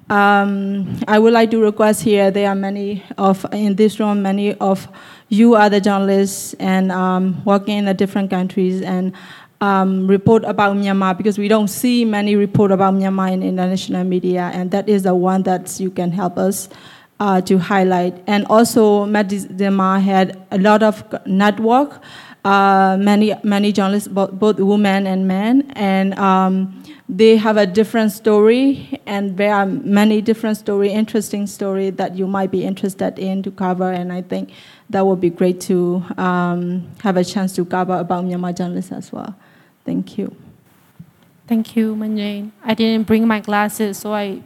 um, 0.10 0.98
I 1.10 1.20
would 1.20 1.34
like 1.34 1.52
to 1.52 1.62
request 1.62 2.04
here, 2.04 2.32
there 2.32 2.48
are 2.48 2.56
many 2.56 3.04
of, 3.18 3.46
in 3.52 3.76
this 3.76 4.00
room, 4.00 4.22
many 4.22 4.54
of 4.60 4.88
you 5.28 5.56
are 5.56 5.70
the 5.70 5.82
journalists 5.82 6.54
and 6.54 6.90
um, 6.94 7.44
working 7.44 7.80
in 7.80 7.86
the 7.86 7.94
different 7.94 8.30
countries 8.30 8.82
and 8.82 9.12
um, 9.62 10.08
report 10.08 10.44
about 10.44 10.76
Myanmar 10.76 11.16
because 11.16 11.38
we 11.38 11.48
don't 11.48 11.68
see 11.68 12.04
many 12.04 12.36
report 12.36 12.72
about 12.72 12.96
Myanmar 12.96 13.32
in 13.32 13.44
international 13.44 14.04
media, 14.04 14.52
and 14.54 14.72
that 14.72 14.90
is 14.90 15.04
the 15.04 15.16
one 15.16 15.44
that 15.44 15.80
you 15.80 15.92
can 15.92 16.12
help 16.12 16.38
us 16.38 16.68
uh, 17.20 17.40
to 17.42 17.60
highlight. 17.60 18.22
And 18.26 18.46
also, 18.48 19.06
Medizema 19.06 20.02
had 20.02 20.42
a 20.50 20.58
lot 20.58 20.82
of 20.82 21.04
network, 21.28 22.02
uh, 22.44 22.98
many 23.00 23.36
many 23.44 23.72
journalists, 23.72 24.08
both, 24.08 24.32
both 24.32 24.60
women 24.60 25.06
and 25.06 25.28
men, 25.28 25.72
and 25.76 26.18
um, 26.18 26.84
they 27.08 27.38
have 27.38 27.58
a 27.58 27.68
different 27.68 28.12
story, 28.14 29.00
and 29.06 29.38
there 29.38 29.54
are 29.54 29.68
many 29.68 30.22
different 30.22 30.58
story, 30.58 30.90
interesting 30.90 31.46
story 31.46 31.92
that 31.92 32.16
you 32.16 32.26
might 32.26 32.50
be 32.50 32.64
interested 32.64 33.20
in 33.20 33.44
to 33.44 33.52
cover. 33.52 33.92
And 33.92 34.12
I 34.12 34.24
think 34.24 34.54
that 34.90 35.06
would 35.06 35.22
be 35.22 35.30
great 35.30 35.62
to 35.62 36.04
um, 36.18 36.90
have 37.04 37.18
a 37.18 37.24
chance 37.24 37.54
to 37.58 37.66
cover 37.66 37.98
about 38.00 38.26
Myanmar 38.26 38.58
journalists 38.58 38.92
as 38.92 39.12
well. 39.12 39.36
Thank 39.86 40.18
you. 40.18 40.36
Thank 41.48 41.76
you, 41.76 41.96
Manjane. 41.96 42.52
I 42.64 42.74
didn't 42.74 43.08
bring 43.08 43.28
my 43.28 43.40
glasses, 43.40 43.98
so 43.98 44.14
I, 44.14 44.42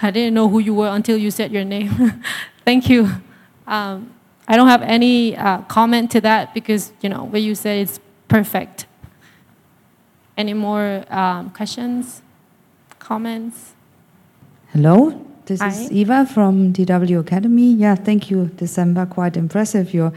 I 0.00 0.10
didn't 0.10 0.34
know 0.34 0.48
who 0.48 0.58
you 0.58 0.74
were 0.74 0.88
until 0.88 1.16
you 1.16 1.30
said 1.30 1.50
your 1.50 1.64
name. 1.64 2.22
Thank 2.64 2.88
you. 2.88 3.10
Um, 3.66 4.12
I 4.46 4.56
don't 4.56 4.68
have 4.68 4.82
any 4.82 5.36
uh, 5.36 5.62
comment 5.62 6.10
to 6.10 6.20
that 6.20 6.52
because 6.52 6.92
you 7.00 7.08
know 7.08 7.24
what 7.24 7.42
you 7.42 7.54
said 7.54 7.88
is 7.88 8.00
perfect. 8.28 8.86
Any 10.36 10.54
more 10.54 11.04
um, 11.10 11.50
questions, 11.50 12.22
comments? 12.98 13.74
Hello, 14.72 15.24
this 15.46 15.60
Hi. 15.60 15.68
is 15.68 15.92
Eva 15.92 16.26
from 16.26 16.72
DW 16.72 17.20
Academy. 17.20 17.72
Yeah, 17.72 17.94
thank 17.94 18.30
you, 18.30 18.46
December. 18.56 19.06
Quite 19.06 19.36
impressive 19.36 19.92
your 19.92 20.12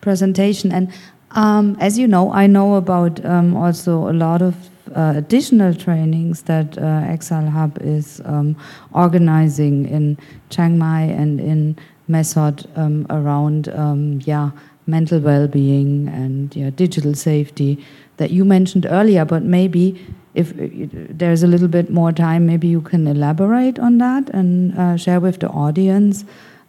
presentation. 0.00 0.72
And 0.72 0.92
um, 1.32 1.76
as 1.80 1.98
you 1.98 2.08
know, 2.08 2.32
I 2.32 2.46
know 2.46 2.74
about 2.74 3.24
um, 3.24 3.56
also 3.56 4.08
a 4.08 4.12
lot 4.12 4.42
of 4.42 4.54
uh, 4.94 5.14
additional 5.16 5.74
trainings 5.74 6.42
that 6.42 6.76
uh, 6.78 7.04
Exile 7.06 7.48
Hub 7.48 7.78
is 7.80 8.20
um, 8.24 8.56
organizing 8.92 9.88
in 9.88 10.18
Chiang 10.50 10.78
Mai 10.78 11.02
and 11.02 11.40
in 11.40 11.76
Mae 12.08 12.24
Sot 12.24 12.66
um, 12.76 13.06
around 13.08 13.68
um, 13.68 14.20
yeah 14.24 14.50
mental 14.86 15.20
well-being 15.20 16.08
and 16.08 16.54
yeah, 16.56 16.70
digital 16.70 17.14
safety 17.14 17.84
that 18.16 18.30
you 18.30 18.44
mentioned 18.44 18.86
earlier. 18.90 19.24
But 19.24 19.42
maybe 19.44 20.04
if 20.34 20.52
uh, 20.52 20.66
there's 21.10 21.42
a 21.42 21.46
little 21.46 21.68
bit 21.68 21.90
more 21.90 22.12
time, 22.12 22.46
maybe 22.46 22.68
you 22.68 22.80
can 22.80 23.06
elaborate 23.06 23.78
on 23.78 23.98
that 23.98 24.28
and 24.30 24.76
uh, 24.76 24.96
share 24.96 25.20
with 25.20 25.40
the 25.40 25.48
audience 25.48 26.24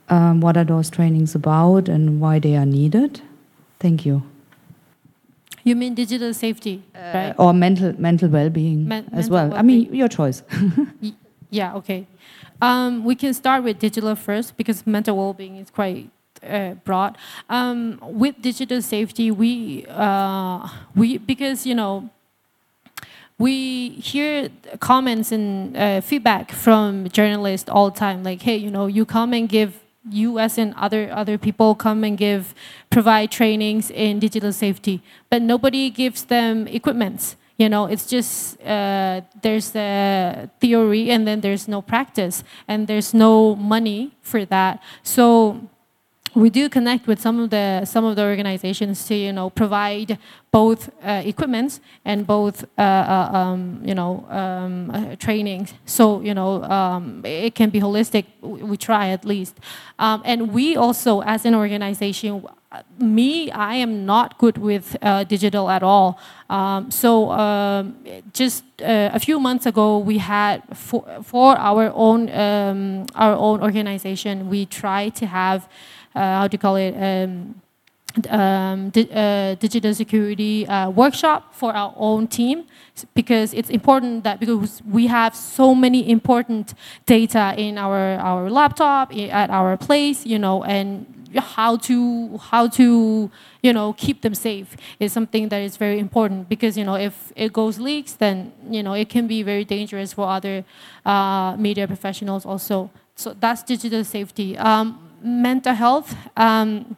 um, 0.09 0.41
what 0.41 0.57
are 0.57 0.63
those 0.63 0.89
trainings 0.89 1.35
about 1.35 1.89
and 1.89 2.21
why 2.21 2.39
they 2.39 2.55
are 2.55 2.65
needed. 2.65 3.21
Thank 3.79 4.05
you. 4.05 4.21
You 5.63 5.75
mean 5.75 5.93
digital 5.93 6.33
safety, 6.33 6.83
right? 6.95 7.33
Or 7.37 7.53
mental 7.53 7.93
mental 7.99 8.29
well-being 8.29 8.87
Men- 8.87 9.05
as 9.13 9.29
mental 9.29 9.49
well. 9.49 9.59
I 9.59 9.61
mean, 9.61 9.93
your 9.93 10.07
choice. 10.07 10.43
Yeah, 11.53 11.75
okay. 11.75 12.07
Um, 12.61 13.03
we 13.03 13.13
can 13.13 13.33
start 13.33 13.65
with 13.65 13.77
digital 13.77 14.15
first 14.15 14.55
because 14.55 14.87
mental 14.87 15.17
well-being 15.17 15.57
is 15.57 15.69
quite 15.69 16.09
uh, 16.47 16.75
broad. 16.85 17.17
Um, 17.49 17.99
with 18.01 18.41
digital 18.41 18.81
safety, 18.81 19.31
we 19.31 19.85
uh, 19.89 20.65
we 20.95 21.17
because 21.17 21.65
you 21.65 21.75
know 21.75 22.09
we 23.37 23.89
hear 23.89 24.49
comments 24.79 25.31
and 25.31 25.75
uh, 25.75 25.99
feedback 26.01 26.51
from 26.51 27.09
journalists 27.09 27.69
all 27.69 27.89
the 27.89 27.99
time, 27.99 28.23
like, 28.23 28.41
hey, 28.43 28.55
you 28.55 28.69
know, 28.69 28.85
you 28.87 29.03
come 29.05 29.33
and 29.33 29.49
give 29.49 29.79
U.S. 30.09 30.57
and 30.57 30.73
other 30.75 31.11
other 31.11 31.37
people 31.37 31.75
come 31.75 32.03
and 32.03 32.17
give 32.17 32.55
provide 32.89 33.31
trainings 33.31 33.91
in 33.91 34.19
digital 34.19 34.51
safety, 34.51 35.01
but 35.29 35.41
nobody 35.41 35.89
gives 35.89 36.25
them 36.25 36.67
equipments. 36.67 37.35
You 37.57 37.69
know, 37.69 37.85
it's 37.85 38.07
just 38.07 38.59
uh, 38.63 39.21
there's 39.43 39.71
the 39.71 40.49
theory 40.59 41.11
and 41.11 41.27
then 41.27 41.41
there's 41.41 41.67
no 41.67 41.81
practice 41.81 42.43
and 42.67 42.87
there's 42.87 43.13
no 43.13 43.55
money 43.55 44.17
for 44.21 44.45
that. 44.45 44.81
So 45.03 45.61
we 46.33 46.49
do 46.49 46.69
connect 46.69 47.07
with 47.07 47.19
some 47.19 47.39
of 47.39 47.49
the 47.49 47.83
some 47.85 48.05
of 48.05 48.15
the 48.15 48.23
organizations 48.23 49.05
to 49.07 49.15
you 49.15 49.33
know 49.33 49.49
provide 49.49 50.17
both 50.51 50.89
uh, 51.03 51.21
equipments 51.25 51.79
and 52.05 52.25
both 52.25 52.63
uh, 52.77 52.81
uh, 52.81 53.29
um, 53.33 53.81
you 53.83 53.95
know 53.95 54.25
um, 54.29 54.91
uh, 54.91 55.15
trainings. 55.17 55.73
So 55.85 56.21
you 56.21 56.33
know 56.33 56.63
um, 56.63 57.21
it 57.25 57.55
can 57.55 57.69
be 57.69 57.79
holistic. 57.79 58.25
We, 58.41 58.77
try 58.77 59.09
at 59.09 59.25
least, 59.25 59.59
um, 59.99 60.21
and 60.25 60.51
we 60.53 60.75
also 60.75 61.21
as 61.21 61.45
an 61.45 61.55
organization. 61.55 62.45
Me, 62.99 63.51
I 63.51 63.75
am 63.75 64.05
not 64.05 64.37
good 64.37 64.57
with 64.57 64.95
uh, 65.01 65.25
digital 65.25 65.69
at 65.69 65.83
all. 65.83 66.17
Um, 66.49 66.89
so 66.89 67.29
um, 67.31 67.97
just 68.31 68.63
uh, 68.81 69.09
a 69.11 69.19
few 69.19 69.41
months 69.41 69.65
ago, 69.65 69.97
we 69.97 70.19
had 70.19 70.63
for, 70.73 71.03
for 71.21 71.57
our 71.57 71.91
own 71.93 72.29
our 72.29 73.35
own 73.35 73.61
organization, 73.61 74.49
we 74.49 74.65
tried 74.65 75.15
to 75.17 75.25
have 75.25 75.67
how 76.19 76.47
do 76.47 76.55
you 76.55 76.59
call 76.59 76.75
it 76.75 76.93
um, 76.95 77.55
um, 78.29 78.89
di- 78.89 79.09
uh, 79.11 79.55
digital 79.55 79.93
security 79.93 80.67
uh, 80.67 80.89
workshop 80.89 81.53
for 81.53 81.73
our 81.73 81.93
own 81.97 82.27
team. 82.27 82.65
Because 83.13 83.53
it's 83.53 83.69
important 83.69 84.23
that 84.25 84.39
because 84.39 84.81
we 84.85 85.07
have 85.07 85.35
so 85.35 85.73
many 85.73 86.09
important 86.09 86.73
data 87.05 87.53
in 87.57 87.77
our 87.77 88.19
our 88.19 88.49
laptop 88.49 89.15
at 89.15 89.49
our 89.49 89.77
place 89.77 90.25
you 90.25 90.37
know 90.37 90.63
and 90.63 91.05
how 91.37 91.77
to 91.77 92.37
how 92.37 92.67
to 92.67 93.31
you 93.63 93.71
know 93.71 93.93
keep 93.93 94.21
them 94.21 94.35
safe 94.35 94.75
is 94.99 95.13
something 95.13 95.49
that 95.49 95.61
is 95.61 95.77
very 95.77 95.99
important. 95.99 96.49
Because 96.49 96.77
you 96.77 96.83
know 96.83 96.95
if 96.95 97.31
it 97.35 97.53
goes 97.53 97.79
leaks 97.79 98.13
then 98.13 98.51
you 98.69 98.83
know 98.83 98.93
it 98.93 99.09
can 99.09 99.25
be 99.25 99.41
very 99.41 99.63
dangerous 99.63 100.13
for 100.13 100.27
other 100.27 100.65
uh, 101.05 101.55
media 101.57 101.87
professionals 101.87 102.45
also. 102.45 102.91
So 103.15 103.33
that's 103.39 103.63
digital 103.63 104.03
safety. 104.03 104.57
Um, 104.57 105.10
mental 105.21 105.73
health 105.73 106.15
um, 106.37 106.95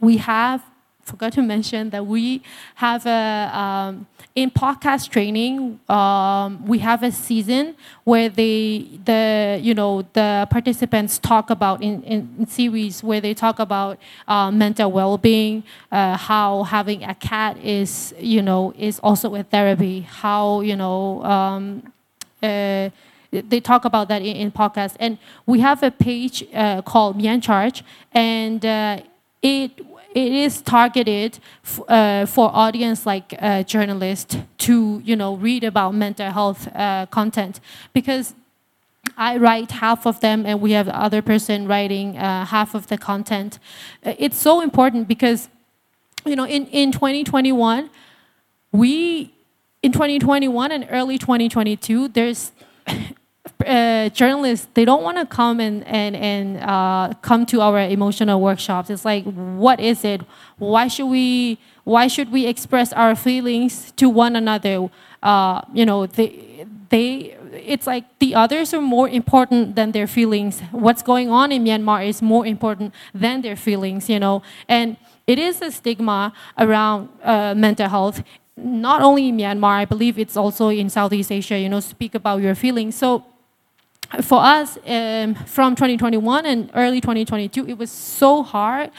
we 0.00 0.16
have 0.16 0.62
forgot 1.10 1.32
to 1.32 1.42
mention 1.42 1.90
that 1.90 2.06
we 2.06 2.42
have 2.76 3.04
a 3.04 3.50
um, 3.52 4.06
in 4.34 4.50
podcast 4.50 5.10
training 5.10 5.80
um, 5.88 6.64
we 6.66 6.78
have 6.78 7.02
a 7.02 7.10
season 7.10 7.74
where 8.04 8.28
they 8.28 8.86
the 9.04 9.58
you 9.60 9.74
know 9.74 10.02
the 10.12 10.46
participants 10.50 11.18
talk 11.18 11.50
about 11.50 11.82
in, 11.82 12.02
in, 12.04 12.46
series 12.46 13.02
where 13.02 13.20
they 13.20 13.34
talk 13.34 13.58
about 13.58 13.98
uh, 14.28 14.50
mental 14.50 14.90
well-being 14.90 15.62
uh, 15.90 16.16
how 16.16 16.62
having 16.62 17.02
a 17.04 17.14
cat 17.14 17.56
is 17.58 18.14
you 18.18 18.42
know 18.42 18.72
is 18.78 18.98
also 19.00 19.34
a 19.34 19.42
therapy 19.42 20.00
how 20.00 20.60
you 20.60 20.76
know 20.76 21.22
um, 21.24 21.92
uh, 22.42 22.88
they 23.30 23.60
talk 23.60 23.84
about 23.84 24.08
that 24.08 24.22
in, 24.22 24.36
in 24.36 24.50
podcast 24.50 24.96
and 25.00 25.18
we 25.46 25.60
have 25.60 25.82
a 25.82 25.90
page 25.90 26.44
uh, 26.54 26.82
called 26.82 27.16
Mian 27.16 27.40
Charge 27.40 27.84
and 28.12 28.64
uh, 28.66 29.00
it 29.42 29.70
it 30.14 30.32
is 30.32 30.60
targeted 30.60 31.38
f- 31.64 31.80
uh, 31.88 32.26
for 32.26 32.50
audience 32.52 33.06
like 33.06 33.34
uh, 33.38 33.62
journalists 33.62 34.36
to 34.58 35.00
you 35.04 35.14
know 35.16 35.36
read 35.36 35.62
about 35.64 35.94
mental 35.94 36.30
health 36.30 36.68
uh, 36.74 37.06
content 37.06 37.60
because 37.92 38.34
I 39.16 39.36
write 39.38 39.70
half 39.72 40.06
of 40.06 40.20
them, 40.20 40.46
and 40.46 40.60
we 40.60 40.72
have 40.72 40.86
the 40.86 40.96
other 40.98 41.20
person 41.22 41.66
writing 41.66 42.16
uh, 42.16 42.44
half 42.46 42.74
of 42.74 42.86
the 42.86 42.96
content. 42.98 43.58
Uh, 44.04 44.14
It's 44.18 44.36
so 44.36 44.60
important 44.60 45.08
because, 45.08 45.48
you 46.24 46.36
know, 46.36 46.44
in, 46.46 46.66
in 46.66 46.92
2021, 46.92 47.90
we, 48.72 49.34
in 49.82 49.92
2021 49.92 50.72
and 50.72 50.86
early 50.90 51.18
2022, 51.18 52.08
there's 52.08 52.52
uh, 53.66 54.08
journalists 54.10 54.68
they 54.74 54.84
don't 54.84 55.02
want 55.02 55.18
to 55.18 55.26
come 55.26 55.60
and 55.60 55.86
and 55.86 56.16
and 56.16 56.58
uh, 56.58 57.12
come 57.22 57.46
to 57.46 57.60
our 57.60 57.80
emotional 57.80 58.40
workshops. 58.40 58.90
It's 58.90 59.04
like, 59.04 59.24
what 59.24 59.80
is 59.80 60.04
it? 60.04 60.22
Why 60.58 60.88
should 60.88 61.06
we? 61.06 61.58
Why 61.84 62.06
should 62.08 62.30
we 62.30 62.46
express 62.46 62.92
our 62.92 63.14
feelings 63.16 63.92
to 63.92 64.08
one 64.08 64.36
another? 64.36 64.90
Uh, 65.22 65.62
you 65.72 65.84
know, 65.86 66.06
they 66.06 66.66
they. 66.88 67.36
It's 67.52 67.86
like 67.86 68.04
the 68.20 68.34
others 68.34 68.72
are 68.72 68.80
more 68.80 69.08
important 69.08 69.74
than 69.74 69.92
their 69.92 70.06
feelings. 70.06 70.60
What's 70.70 71.02
going 71.02 71.30
on 71.30 71.50
in 71.50 71.64
Myanmar 71.64 72.06
is 72.06 72.22
more 72.22 72.46
important 72.46 72.94
than 73.12 73.42
their 73.42 73.56
feelings. 73.56 74.08
You 74.08 74.20
know, 74.20 74.42
and 74.68 74.96
it 75.26 75.38
is 75.38 75.60
a 75.62 75.70
stigma 75.70 76.32
around 76.58 77.08
uh, 77.22 77.54
mental 77.56 77.88
health. 77.88 78.22
Not 78.56 79.00
only 79.02 79.28
in 79.28 79.36
Myanmar, 79.38 79.80
I 79.80 79.84
believe 79.84 80.18
it's 80.18 80.36
also 80.36 80.68
in 80.68 80.90
Southeast 80.90 81.32
Asia. 81.32 81.58
You 81.58 81.68
know, 81.68 81.80
speak 81.80 82.14
about 82.14 82.42
your 82.42 82.54
feelings. 82.54 82.94
So 82.94 83.24
for 84.22 84.40
us 84.40 84.78
um, 84.86 85.34
from 85.46 85.74
2021 85.76 86.46
and 86.46 86.70
early 86.74 87.00
2022 87.00 87.68
it 87.68 87.78
was 87.78 87.90
so 87.90 88.42
hard 88.42 88.90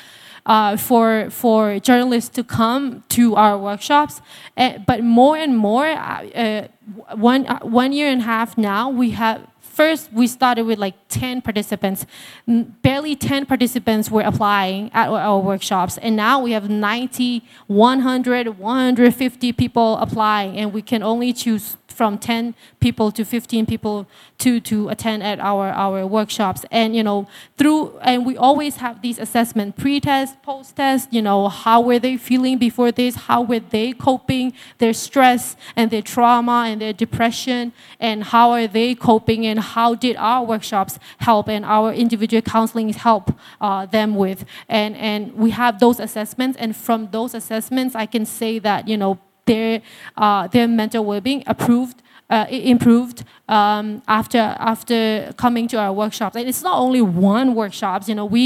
uh, 0.46 0.78
for 0.78 1.30
for 1.30 1.80
journalists 1.80 2.30
to 2.30 2.44
come 2.44 3.04
to 3.10 3.36
our 3.36 3.58
workshops. 3.58 4.22
Uh, 4.58 4.78
but 4.88 5.04
more 5.04 5.38
and 5.38 5.58
more 5.58 5.86
uh, 5.86 6.26
uh, 6.36 6.68
one 7.16 7.46
uh, 7.48 7.60
one 7.60 7.92
year 7.92 8.10
and 8.10 8.22
a 8.22 8.26
half 8.26 8.58
now 8.58 8.90
we 8.90 9.12
have 9.12 9.46
first 9.60 10.12
we 10.12 10.28
started 10.28 10.66
with 10.66 10.80
like 10.80 10.96
10 11.10 11.42
participants. 11.42 12.06
Barely 12.48 13.16
10 13.16 13.46
participants 13.46 14.12
were 14.12 14.22
applying 14.22 14.92
at 14.94 15.10
our- 15.10 15.40
workshops. 15.40 15.98
And 15.98 16.16
now 16.16 16.42
we 16.42 16.52
have 16.52 16.70
90 16.70 17.44
100 17.68 18.60
150 18.60 19.54
people 19.54 19.98
applying 19.98 20.58
and 20.58 20.74
we 20.74 20.82
can 20.82 21.02
only 21.02 21.34
choose 21.34 21.78
from 21.92 22.18
10 22.18 22.56
people 22.80 23.12
to 23.12 23.24
15 23.26 23.66
people 23.66 24.08
to, 24.40 24.60
to 24.62 24.90
attend 24.90 25.24
at 25.24 25.40
our, 25.40 25.70
our 25.70 26.06
workshops. 26.08 26.66
And 26.72 26.96
you 26.96 27.04
know 27.04 27.28
through 27.58 27.98
and 28.00 28.26
we 28.26 28.38
always 28.38 28.78
have 28.78 29.02
these 29.02 29.20
assessment 29.20 29.78
pre-test 29.78 30.42
post-test 30.42 31.14
you 31.14 31.22
know 31.22 31.50
how 31.50 31.82
were 31.82 32.00
they 32.00 32.18
feeling 32.18 32.58
before 32.58 32.92
this? 32.92 33.16
How 33.16 33.42
were 33.42 33.60
they 33.60 33.94
coping 33.94 34.54
their 34.78 34.94
stress 34.94 35.56
and 35.76 35.92
their 35.92 36.02
trauma 36.02 36.66
and 36.68 36.82
their 36.82 36.94
depression? 36.94 37.74
And 38.00 38.24
how 38.24 38.52
are 38.52 38.68
they 38.68 38.96
coping 38.96 39.46
and 39.46 39.60
how 39.60 39.96
did 39.96 40.16
our 40.18 40.44
workshops 40.44 41.00
help 41.20 41.48
and 41.50 41.66
our 41.66 41.94
individual 41.94 42.42
counseling 42.42 42.94
help 42.94 43.38
uh, 43.60 43.86
them 43.86 44.16
with? 44.16 44.46
And 44.70 44.96
and 44.96 45.34
we 45.34 45.52
have 45.52 45.80
those 45.80 46.00
assessments 46.00 46.58
and 46.58 46.76
from 46.76 47.10
those 47.12 47.34
assessments 47.34 47.96
i 47.96 48.06
can 48.06 48.26
say 48.26 48.60
that 48.60 48.88
you 48.88 48.98
know 48.98 49.20
their 49.52 49.82
uh, 50.18 50.48
their 50.48 50.68
mental 50.68 51.04
well-being 51.06 51.44
approved 51.48 51.98
uh, 52.30 52.46
improved 52.50 53.24
um, 53.50 54.02
after 54.08 54.42
after 54.72 54.98
coming 55.38 55.68
to 55.68 55.78
our 55.78 55.94
workshops. 56.02 56.36
And 56.36 56.48
it's 56.48 56.64
not 56.64 56.78
only 56.86 57.02
one 57.02 57.56
workshops 57.56 58.08
you 58.10 58.16
know 58.16 58.26
we 58.26 58.46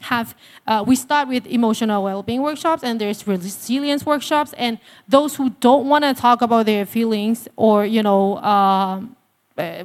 have 0.00 0.34
uh, 0.66 0.84
we 0.86 0.96
start 0.96 1.28
with 1.28 1.46
emotional 1.46 2.02
well-being 2.02 2.42
workshops 2.42 2.82
and 2.82 3.00
there's 3.00 3.26
resilience 3.26 4.04
workshops. 4.06 4.54
And 4.56 4.78
those 5.08 5.36
who 5.36 5.50
don't 5.60 5.88
want 5.88 6.04
to 6.04 6.14
talk 6.14 6.42
about 6.42 6.66
their 6.66 6.86
feelings 6.86 7.48
or 7.56 7.86
you 7.86 8.02
know 8.02 8.38
um, 8.38 9.16
uh, 9.58 9.84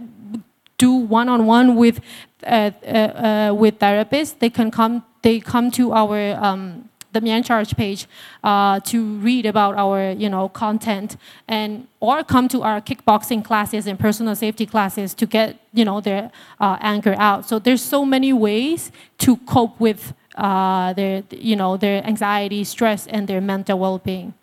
do 0.77 0.91
one-on-one 0.93 1.75
with 1.75 1.99
uh, 2.43 2.71
uh, 2.83 2.87
uh, 2.87 3.53
with 3.53 3.79
therapists 3.79 4.39
they 4.39 4.49
can 4.49 4.71
come 4.71 5.03
they 5.21 5.39
come 5.39 5.69
to 5.71 5.91
our 5.91 6.35
um, 6.41 6.88
the 7.11 7.21
Myan 7.21 7.43
Charge 7.43 7.75
page 7.75 8.07
uh, 8.43 8.79
to 8.81 9.17
read 9.17 9.45
about 9.45 9.75
our 9.75 10.11
you 10.11 10.29
know 10.29 10.49
content 10.49 11.17
and 11.47 11.87
or 11.99 12.23
come 12.23 12.47
to 12.49 12.61
our 12.61 12.81
kickboxing 12.81 13.43
classes 13.43 13.87
and 13.87 13.99
personal 13.99 14.35
safety 14.35 14.65
classes 14.65 15.13
to 15.15 15.25
get 15.25 15.57
you 15.73 15.85
know 15.85 16.01
their 16.01 16.31
uh, 16.59 16.77
anger 16.81 17.15
out. 17.17 17.47
So 17.47 17.59
there's 17.59 17.81
so 17.81 18.05
many 18.05 18.33
ways 18.33 18.91
to 19.19 19.37
cope 19.37 19.79
with 19.79 20.13
uh, 20.35 20.93
their 20.93 21.23
you 21.31 21.55
know 21.55 21.77
their 21.77 22.05
anxiety, 22.05 22.63
stress, 22.63 23.07
and 23.07 23.27
their 23.27 23.41
mental 23.41 23.79
well-being. 23.79 24.33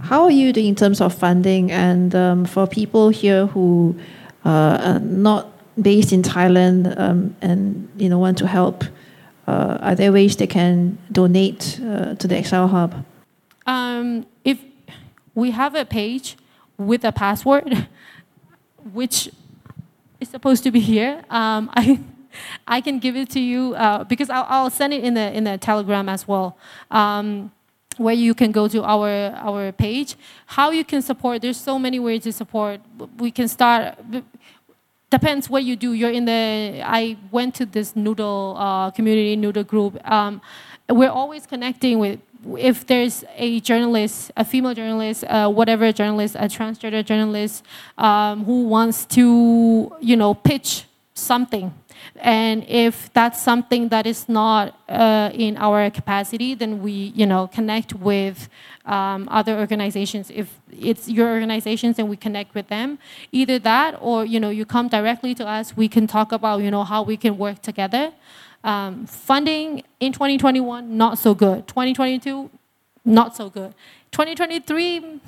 How 0.00 0.24
are 0.24 0.30
you 0.30 0.52
doing 0.52 0.66
in 0.66 0.74
terms 0.74 1.00
of 1.00 1.14
funding 1.14 1.72
and 1.72 2.14
um, 2.14 2.44
for 2.44 2.66
people 2.66 3.08
here 3.08 3.46
who 3.46 3.96
uh, 4.44 4.78
are 4.84 5.00
not 5.00 5.50
based 5.80 6.12
in 6.12 6.22
Thailand 6.22 6.94
um, 7.00 7.34
and 7.40 7.88
you 7.96 8.08
know 8.08 8.18
want 8.18 8.38
to 8.38 8.46
help? 8.46 8.84
Uh, 9.46 9.78
are 9.80 9.94
there 9.94 10.12
ways 10.12 10.36
they 10.36 10.46
can 10.46 10.98
donate 11.12 11.78
uh, 11.82 12.14
to 12.14 12.26
the 12.26 12.36
Exile 12.36 12.68
Hub? 12.68 13.04
Um, 13.66 14.26
if 14.44 14.58
we 15.34 15.50
have 15.50 15.74
a 15.74 15.84
page 15.84 16.36
with 16.78 17.04
a 17.04 17.12
password, 17.12 17.88
which 18.92 19.30
is 20.20 20.28
supposed 20.28 20.62
to 20.64 20.70
be 20.70 20.80
here, 20.80 21.22
um, 21.30 21.70
I, 21.76 22.00
I 22.66 22.80
can 22.80 22.98
give 22.98 23.16
it 23.16 23.30
to 23.30 23.40
you 23.40 23.74
uh, 23.74 24.04
because 24.04 24.30
I'll, 24.30 24.46
I'll, 24.48 24.70
send 24.70 24.92
it 24.92 25.04
in 25.04 25.14
the 25.14 25.32
in 25.32 25.44
the 25.44 25.58
Telegram 25.58 26.08
as 26.08 26.26
well, 26.26 26.56
um, 26.90 27.52
where 27.96 28.14
you 28.14 28.34
can 28.34 28.50
go 28.50 28.66
to 28.68 28.82
our 28.82 29.34
our 29.36 29.72
page. 29.72 30.16
How 30.46 30.70
you 30.70 30.84
can 30.84 31.02
support? 31.02 31.42
There's 31.42 31.60
so 31.60 31.78
many 31.78 32.00
ways 32.00 32.22
to 32.24 32.32
support. 32.32 32.80
We 33.18 33.30
can 33.30 33.48
start 33.48 33.96
depends 35.10 35.48
what 35.48 35.64
you 35.64 35.76
do. 35.76 35.92
You're 35.92 36.10
in 36.10 36.24
the, 36.24 36.82
I 36.84 37.16
went 37.30 37.54
to 37.56 37.66
this 37.66 37.94
noodle 37.94 38.56
uh, 38.58 38.90
community, 38.90 39.36
noodle 39.36 39.64
group. 39.64 39.98
Um, 40.10 40.40
we're 40.88 41.10
always 41.10 41.46
connecting 41.46 41.98
with, 41.98 42.20
if 42.58 42.86
there's 42.86 43.24
a 43.36 43.60
journalist, 43.60 44.30
a 44.36 44.44
female 44.44 44.74
journalist, 44.74 45.24
uh, 45.24 45.48
whatever 45.50 45.90
journalist, 45.92 46.34
a 46.34 46.46
transgender 46.46 47.04
journalist 47.04 47.64
um, 47.96 48.44
who 48.44 48.64
wants 48.64 49.06
to, 49.06 49.94
you 50.00 50.16
know, 50.16 50.34
pitch 50.34 50.84
something. 51.14 51.72
And 52.16 52.64
if 52.68 53.12
that's 53.12 53.40
something 53.42 53.88
that 53.88 54.06
is 54.06 54.28
not 54.28 54.78
uh, 54.88 55.30
in 55.32 55.56
our 55.56 55.90
capacity, 55.90 56.54
then 56.54 56.82
we, 56.82 57.12
you 57.14 57.26
know, 57.26 57.46
connect 57.46 57.94
with 57.94 58.48
um, 58.84 59.28
other 59.30 59.58
organizations. 59.58 60.30
If 60.30 60.60
it's 60.70 61.08
your 61.08 61.28
organizations 61.28 61.98
and 61.98 62.08
we 62.08 62.16
connect 62.16 62.54
with 62.54 62.68
them, 62.68 62.98
either 63.32 63.58
that 63.60 63.96
or 64.00 64.24
you 64.24 64.38
know 64.40 64.50
you 64.50 64.64
come 64.64 64.88
directly 64.88 65.34
to 65.36 65.46
us. 65.46 65.76
We 65.76 65.88
can 65.88 66.06
talk 66.06 66.32
about 66.32 66.62
you 66.62 66.70
know 66.70 66.84
how 66.84 67.02
we 67.02 67.16
can 67.16 67.38
work 67.38 67.62
together. 67.62 68.12
Um, 68.62 69.06
funding 69.06 69.82
in 70.00 70.12
2021 70.12 70.96
not 70.96 71.18
so 71.18 71.34
good. 71.34 71.66
2022 71.68 72.50
not 73.04 73.36
so 73.36 73.50
good. 73.50 73.74
2023 74.12 75.20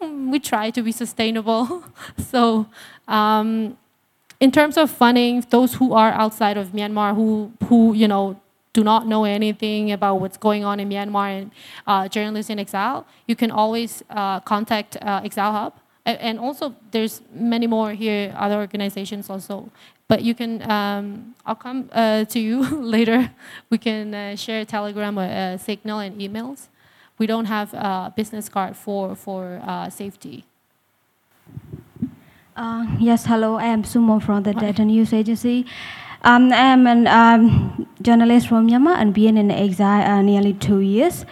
hmm, 0.00 0.30
we 0.30 0.38
try 0.38 0.70
to 0.70 0.82
be 0.82 0.92
sustainable. 0.92 1.84
so. 2.18 2.66
Um, 3.08 3.76
in 4.40 4.50
terms 4.50 4.76
of 4.76 4.90
funding, 4.90 5.44
those 5.50 5.74
who 5.74 5.92
are 5.94 6.12
outside 6.12 6.56
of 6.56 6.68
Myanmar, 6.68 7.14
who, 7.14 7.52
who 7.68 7.94
you 7.94 8.08
know, 8.08 8.40
do 8.72 8.82
not 8.82 9.06
know 9.06 9.24
anything 9.24 9.92
about 9.92 10.16
what's 10.20 10.36
going 10.36 10.64
on 10.64 10.80
in 10.80 10.88
Myanmar 10.88 11.38
and 11.38 11.50
uh, 11.86 12.08
journalists 12.08 12.50
in 12.50 12.58
exile, 12.58 13.06
you 13.26 13.36
can 13.36 13.50
always 13.50 14.02
uh, 14.10 14.40
contact 14.40 14.96
uh, 15.00 15.20
Exile 15.24 15.52
Hub. 15.52 15.74
And 16.06 16.38
also, 16.38 16.74
there's 16.90 17.22
many 17.32 17.66
more 17.66 17.92
here, 17.92 18.34
other 18.36 18.56
organizations 18.56 19.30
also. 19.30 19.70
But 20.06 20.20
you 20.20 20.34
can, 20.34 20.60
um, 20.70 21.34
I'll 21.46 21.54
come 21.54 21.88
uh, 21.92 22.26
to 22.26 22.38
you 22.38 22.60
later. 22.96 23.30
We 23.70 23.78
can 23.78 24.14
uh, 24.14 24.36
share 24.36 24.66
Telegram 24.66 25.18
or 25.18 25.22
uh, 25.22 25.56
Signal 25.56 26.00
and 26.00 26.20
emails. 26.20 26.68
We 27.16 27.26
don't 27.26 27.46
have 27.46 27.72
a 27.72 28.12
business 28.14 28.50
card 28.50 28.76
for, 28.76 29.14
for 29.14 29.62
safety. 29.90 30.44
Yes, 33.00 33.26
hello, 33.26 33.56
I 33.56 33.64
am 33.64 33.82
Sumo 33.82 34.22
from 34.22 34.44
the 34.44 34.54
Data 34.54 34.84
News 34.84 35.12
Agency. 35.12 35.66
Um, 36.22 36.52
I'm 36.52 36.86
a 36.86 37.10
um, 37.10 37.88
journalist 38.00 38.46
from 38.46 38.68
Myanmar 38.68 38.96
and 38.96 39.12
been 39.12 39.36
in 39.36 39.50
exile 39.50 40.08
uh, 40.08 40.22
nearly 40.22 40.52
two 40.52 40.78
years. 40.78 41.26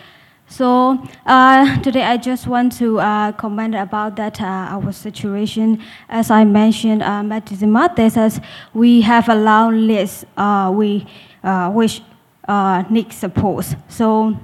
So 0.48 1.00
uh, 1.24 1.80
today 1.80 2.02
I 2.02 2.16
just 2.16 2.48
want 2.48 2.72
to 2.78 2.98
uh, 2.98 3.30
comment 3.32 3.76
about 3.76 4.16
that 4.16 4.40
uh, 4.40 4.44
our 4.74 4.90
situation. 4.90 5.80
As 6.08 6.28
I 6.28 6.44
mentioned, 6.44 7.04
uh, 7.04 7.24
at 7.30 7.46
December, 7.46 7.88
says 8.10 8.40
we 8.74 9.00
have 9.02 9.28
a 9.28 9.36
long 9.36 9.86
list 9.86 10.24
uh, 10.36 10.72
we 10.74 11.06
uh, 11.44 11.70
which 11.70 12.02
uh, 12.48 12.82
need 12.90 13.12
support. 13.12 13.76
So 13.88 14.36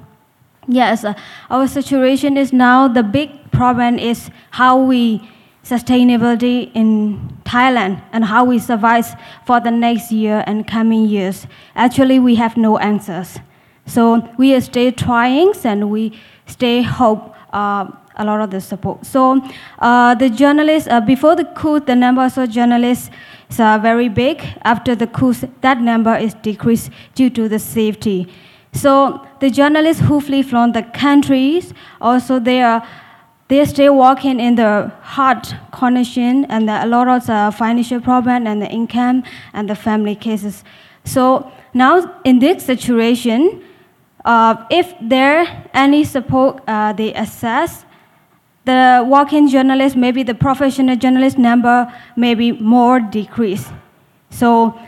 yes, 0.69 1.05
our 1.51 1.67
situation 1.67 2.37
is 2.37 2.53
now 2.53 2.87
the 2.87 3.03
big 3.03 3.51
problem 3.51 3.99
is 3.99 4.31
how 4.53 4.81
we 4.81 5.29
sustainability 5.69 6.71
in 6.75 7.19
Thailand 7.45 8.03
and 8.13 8.25
how 8.25 8.45
we 8.45 8.59
survive 8.59 9.07
for 9.45 9.61
the 9.61 9.71
next 9.71 10.11
year 10.11 10.43
and 10.47 10.67
coming 10.67 11.07
years. 11.07 11.47
Actually, 11.75 12.19
we 12.19 12.37
have 12.37 12.57
no 12.57 12.79
answers. 12.79 13.39
So 13.87 14.27
we 14.39 14.59
stay 14.61 14.91
trying 14.91 15.53
and 15.65 15.91
we 15.91 16.19
stay 16.47 16.83
hope 16.83 17.35
uh, 17.53 17.87
a 18.17 18.25
lot 18.25 18.41
of 18.41 18.51
the 18.51 18.61
support. 18.61 19.05
So 19.05 19.43
uh, 19.79 20.15
the 20.15 20.31
journalists, 20.31 20.89
uh, 20.89 21.01
before 21.01 21.37
the 21.37 21.45
coup, 21.45 21.81
the 21.81 21.95
number 21.95 22.23
of 22.23 22.51
journalists 22.51 23.11
is 23.51 23.61
uh, 23.61 23.79
very 23.79 24.09
big. 24.09 24.43
After 24.63 24.95
the 24.95 25.07
coup, 25.07 25.35
that 25.61 25.81
number 25.81 26.17
is 26.17 26.35
decreased 26.35 26.91
due 27.15 27.31
to 27.31 27.49
the 27.49 27.59
safety. 27.59 28.27
So 28.73 29.27
the 29.41 29.51
journalists 29.51 30.03
who 30.03 30.21
flee 30.21 30.43
from 30.43 30.73
the 30.73 30.83
countries, 30.83 31.73
also 32.01 32.39
they 32.39 32.63
are 32.63 32.87
they're 33.49 33.67
still 33.67 33.97
working 33.97 34.41
in 34.41 34.55
the 34.55 34.93
hard 35.01 35.49
condition 35.73 36.45
and 36.47 36.69
a 36.69 36.87
lot 36.87 37.09
of 37.09 37.27
the 37.27 37.55
financial 37.57 38.01
problem 38.01 38.47
and 38.47 38.61
the 38.61 38.69
income 38.69 39.23
and 39.55 39.69
the 39.69 39.75
family 39.75 40.15
cases. 40.15 40.65
So 41.05 41.51
now 41.73 42.21
in 42.25 42.39
this 42.39 42.65
situation, 42.65 43.63
uh, 44.25 44.65
if 44.71 44.95
there 45.01 45.67
any 45.73 46.05
support 46.05 46.63
uh, 46.69 46.93
they 46.93 47.15
assess, 47.15 47.87
the 48.67 49.03
working 49.09 49.49
journalist, 49.49 49.97
maybe 49.97 50.23
the 50.23 50.35
professional 50.35 50.95
journalist 50.95 51.39
number 51.39 51.91
may 52.17 52.35
be 52.35 52.53
more 52.53 53.01
decreased. 53.01 53.73
So 54.29 54.79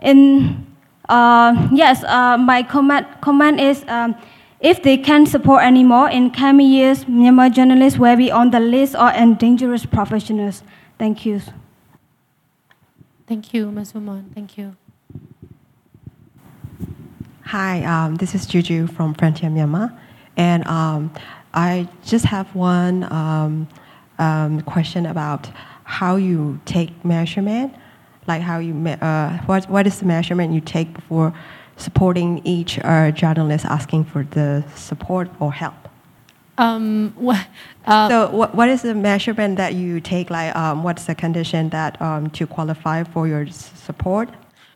in, 0.00 0.64
uh, 1.08 1.68
yes, 1.72 2.04
uh, 2.04 2.38
my 2.38 2.62
comment, 2.62 3.08
comment 3.20 3.58
is, 3.58 3.84
um, 3.88 4.14
if 4.64 4.82
they 4.82 4.96
can't 4.96 5.28
support 5.28 5.62
anymore 5.62 6.08
in 6.08 6.30
coming 6.30 6.70
years, 6.70 7.04
Myanmar 7.04 7.52
journalists 7.52 7.98
will 7.98 8.16
be 8.16 8.30
on 8.30 8.50
the 8.50 8.60
list 8.60 8.94
of 8.94 9.14
endangered 9.14 9.90
professionals. 9.92 10.62
Thank 10.98 11.26
you. 11.26 11.42
Thank 13.26 13.52
you, 13.52 13.70
Ms. 13.70 13.92
Umon. 13.92 14.30
Thank 14.34 14.56
you. 14.56 14.74
Hi, 17.44 17.84
um, 17.84 18.16
this 18.16 18.34
is 18.34 18.46
Juju 18.46 18.86
from 18.86 19.12
Frontier 19.12 19.50
Myanmar. 19.50 19.94
And 20.38 20.66
um, 20.66 21.12
I 21.52 21.86
just 22.02 22.24
have 22.24 22.52
one 22.54 23.04
um, 23.12 23.68
um 24.18 24.62
question 24.62 25.04
about 25.04 25.50
how 25.84 26.16
you 26.16 26.58
take 26.64 27.04
measurement, 27.04 27.74
like 28.26 28.40
how 28.40 28.60
you, 28.60 28.74
uh, 28.88 29.36
what, 29.44 29.68
what 29.68 29.86
is 29.86 29.98
the 30.00 30.06
measurement 30.06 30.54
you 30.54 30.62
take 30.62 30.94
before 30.94 31.34
supporting 31.76 32.40
each 32.44 32.78
uh, 32.80 33.10
journalist 33.10 33.64
asking 33.64 34.04
for 34.04 34.24
the 34.24 34.64
support 34.74 35.30
or 35.40 35.52
help? 35.52 35.74
Um, 36.56 37.14
uh, 37.84 38.08
so 38.08 38.30
what, 38.30 38.54
what 38.54 38.68
is 38.68 38.82
the 38.82 38.94
measurement 38.94 39.56
that 39.56 39.74
you 39.74 40.00
take? 40.00 40.30
Like, 40.30 40.54
um, 40.54 40.82
what's 40.84 41.04
the 41.04 41.14
condition 41.14 41.70
that 41.70 42.00
um, 42.00 42.30
to 42.30 42.46
qualify 42.46 43.02
for 43.02 43.26
your 43.26 43.46
support? 43.48 44.28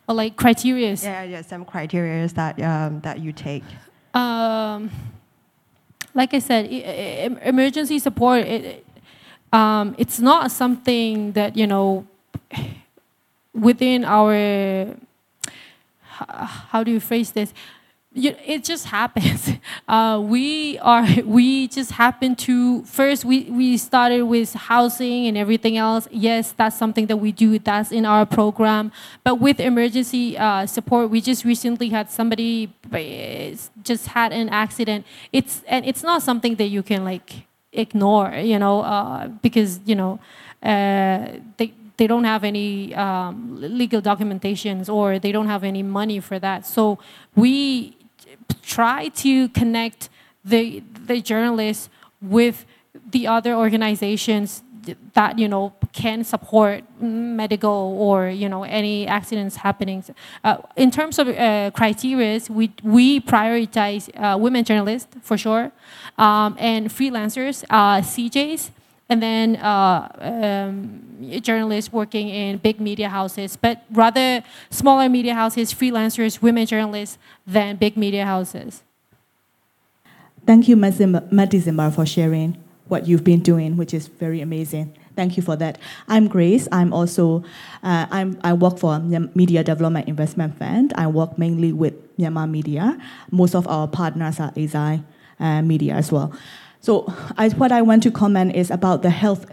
Or 0.07 0.15
like 0.15 0.35
criteria? 0.35 0.93
Yeah, 0.93 1.23
yeah, 1.23 1.41
some 1.41 1.63
criteria 1.63 2.27
that 2.27 2.61
um, 2.61 2.99
that 3.01 3.19
you 3.19 3.31
take. 3.31 3.63
Um, 4.13 4.89
like 6.13 6.33
I 6.33 6.39
said, 6.39 6.65
emergency 7.43 7.99
support. 7.99 8.41
It, 8.41 8.85
um, 9.53 9.95
it's 9.97 10.19
not 10.19 10.51
something 10.51 11.31
that 11.33 11.55
you 11.55 11.65
know 11.65 12.05
within 13.53 14.03
our 14.03 14.95
how 16.27 16.83
do 16.83 16.91
you 16.91 16.99
phrase 16.99 17.31
this? 17.31 17.53
you, 18.13 18.35
it 18.45 18.63
just 18.63 18.85
happens. 18.85 19.51
Uh, 19.87 20.19
we 20.19 20.77
are 20.79 21.07
we 21.25 21.67
just 21.67 21.91
happen 21.93 22.35
to 22.35 22.83
first 22.83 23.25
we 23.25 23.45
we 23.45 23.75
started 23.75 24.21
with 24.21 24.53
housing 24.53 25.25
and 25.25 25.35
everything 25.35 25.77
else. 25.77 26.07
Yes, 26.11 26.51
that's 26.51 26.77
something 26.77 27.07
that 27.07 27.17
we 27.17 27.31
do. 27.31 27.57
That's 27.57 27.91
in 27.91 28.05
our 28.05 28.23
program. 28.27 28.91
But 29.23 29.39
with 29.39 29.59
emergency 29.59 30.37
uh, 30.37 30.67
support, 30.67 31.09
we 31.09 31.21
just 31.21 31.43
recently 31.43 31.89
had 31.89 32.11
somebody 32.11 32.71
just 33.83 34.07
had 34.07 34.31
an 34.31 34.49
accident. 34.49 35.07
It's 35.33 35.63
and 35.67 35.83
it's 35.87 36.03
not 36.03 36.21
something 36.21 36.55
that 36.57 36.67
you 36.67 36.83
can 36.83 37.03
like 37.03 37.47
ignore, 37.73 38.31
you 38.35 38.59
know, 38.59 38.81
uh, 38.81 39.27
because 39.27 39.79
you 39.85 39.95
know 39.95 40.19
uh, 40.61 41.39
they 41.57 41.73
they 41.99 42.07
don't 42.07 42.23
have 42.23 42.45
any 42.45 42.95
um, 42.95 43.57
legal 43.59 44.01
documentations 44.01 44.87
or 44.87 45.19
they 45.19 45.33
don't 45.33 45.47
have 45.47 45.65
any 45.65 45.83
money 45.83 46.19
for 46.21 46.39
that. 46.39 46.65
So 46.65 46.97
we 47.35 47.97
try 48.63 49.09
to 49.23 49.49
connect 49.49 50.09
the, 50.43 50.81
the 51.05 51.19
journalists 51.19 51.89
with 52.21 52.65
the 53.11 53.27
other 53.27 53.53
organizations 53.53 54.63
that 55.13 55.37
you 55.37 55.47
know 55.47 55.73
can 55.91 56.23
support 56.23 56.83
medical 57.01 57.79
or 57.99 58.29
you 58.29 58.47
know 58.47 58.63
any 58.63 59.05
accidents 59.05 59.57
happening. 59.57 60.03
Uh, 60.43 60.57
in 60.77 60.89
terms 60.89 61.19
of 61.19 61.27
uh, 61.27 61.69
criteria, 61.71 62.39
we 62.49 62.71
we 62.81 63.19
prioritize 63.19 64.09
uh, 64.15 64.37
women 64.37 64.63
journalists 64.63 65.13
for 65.21 65.37
sure, 65.37 65.71
um, 66.17 66.55
and 66.57 66.89
freelancers, 66.89 67.63
uh, 67.69 67.99
CJs, 68.01 68.71
and 69.09 69.23
then 69.23 69.55
uh, 69.57 70.07
um, 70.19 71.01
journalists 71.41 71.91
working 71.91 72.29
in 72.29 72.57
big 72.57 72.79
media 72.79 73.09
houses, 73.09 73.57
but 73.57 73.83
rather 73.91 74.43
smaller 74.69 75.09
media 75.09 75.33
houses, 75.33 75.73
freelancers, 75.73 76.41
women 76.41 76.65
journalists 76.65 77.17
than 77.45 77.75
big 77.75 77.97
media 77.97 78.25
houses. 78.25 78.83
Thank 80.45 80.67
you, 80.67 80.75
Ma 80.75 80.89
December, 81.45 81.91
for 81.91 82.05
sharing 82.05 82.57
what 82.87 83.07
you've 83.07 83.23
been 83.23 83.41
doing, 83.41 83.77
which 83.77 83.93
is 83.93 84.07
very 84.07 84.41
amazing. 84.41 84.95
Thank 85.15 85.37
you 85.37 85.43
for 85.43 85.55
that. 85.57 85.77
I'm 86.07 86.27
Grace. 86.27 86.67
I'm 86.71 86.93
also 86.93 87.43
uh, 87.83 88.05
I'm, 88.09 88.39
I 88.43 88.53
work 88.53 88.79
for 88.79 88.99
Media 88.99 89.63
Development 89.63 90.07
Investment 90.07 90.57
Fund. 90.57 90.93
I 90.95 91.07
work 91.07 91.37
mainly 91.37 91.73
with 91.73 91.93
Myanmar 92.17 92.49
Media. 92.49 92.97
Most 93.31 93.53
of 93.53 93.67
our 93.67 93.87
partners 93.87 94.39
are 94.39 94.51
Eisai 94.53 95.03
uh, 95.39 95.61
Media 95.61 95.95
as 95.95 96.11
well. 96.11 96.33
So 96.81 97.13
I, 97.37 97.49
what 97.49 97.71
I 97.71 97.81
want 97.81 98.03
to 98.03 98.11
comment 98.11 98.55
is 98.55 98.71
about 98.71 99.01
the 99.01 99.09
health 99.09 99.45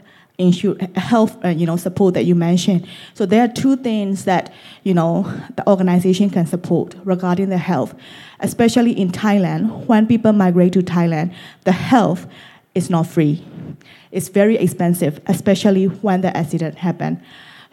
health 0.97 1.43
uh, 1.45 1.49
you 1.49 1.65
know 1.65 1.77
support 1.77 2.15
that 2.15 2.25
you 2.25 2.35
mentioned. 2.35 2.87
So 3.15 3.25
there 3.25 3.43
are 3.43 3.49
two 3.49 3.77
things 3.77 4.25
that 4.27 4.53
you 4.83 4.93
know 4.93 5.23
the 5.57 5.67
organization 5.67 6.29
can 6.31 6.47
support 6.47 6.95
regarding 7.05 7.49
the 7.49 7.59
health, 7.59 7.95
especially 8.41 8.93
in 8.93 9.11
Thailand. 9.11 9.87
When 9.87 10.07
people 10.07 10.33
migrate 10.33 10.75
to 10.75 10.83
Thailand, 10.83 11.35
the 11.65 11.73
health 11.73 12.27
is 12.75 12.91
not 12.91 13.07
free. 13.07 13.43
It's 14.13 14.29
very 14.29 14.57
expensive, 14.59 15.21
especially 15.27 15.87
when 15.87 16.21
the 16.21 16.37
accident 16.37 16.77
happened. 16.77 17.23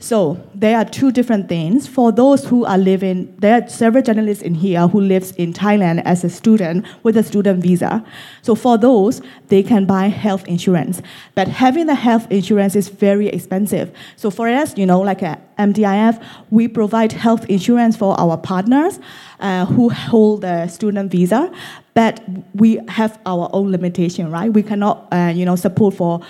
So 0.04 0.38
there 0.54 0.78
are 0.78 0.84
two 0.84 1.14
different 1.14 1.48
things. 1.48 1.88
For 1.88 2.12
those 2.12 2.44
who 2.44 2.66
are 2.66 2.78
living, 2.78 3.34
there 3.40 3.54
are 3.54 3.70
several 3.70 4.04
journalists 4.04 4.44
in 4.44 4.54
here 4.54 4.86
who 4.86 5.00
lives 5.00 5.32
in 5.38 5.54
Thailand 5.54 6.02
as 6.04 6.26
a 6.26 6.30
student 6.30 6.86
with 7.04 7.16
a 7.16 7.24
student 7.24 7.64
visa. 7.64 8.04
So 8.42 8.54
for 8.54 8.78
those, 8.78 9.22
they 9.48 9.64
can 9.64 9.86
buy 9.86 10.08
health 10.08 10.46
insurance. 10.46 11.02
But 11.36 11.48
having 11.48 11.86
the 11.86 11.96
health 11.96 12.30
insurance 12.30 12.76
is 12.76 12.90
very 12.90 13.30
expensive. 13.30 13.94
So 14.18 14.30
for 14.30 14.50
us, 14.50 14.78
you 14.78 14.86
know, 14.86 15.00
like 15.00 15.22
a 15.22 15.40
MDIF, 15.58 16.22
we 16.50 16.68
provide 16.68 17.14
health 17.14 17.46
insurance 17.50 17.96
for 17.96 18.20
our 18.20 18.36
partners 18.38 19.00
uh, 19.40 19.66
who 19.68 19.88
hold 19.88 20.42
the 20.42 20.68
student 20.68 21.14
visa. 21.14 21.50
But 21.94 22.22
we 22.56 22.82
have 22.90 23.20
our 23.26 23.50
own 23.54 23.72
limitation, 23.72 24.32
right? 24.32 24.52
We 24.52 24.64
cannot, 24.64 25.08
uh, 25.14 25.32
you 25.34 25.46
know, 25.46 25.56
support 25.56 25.94
for 25.94 26.22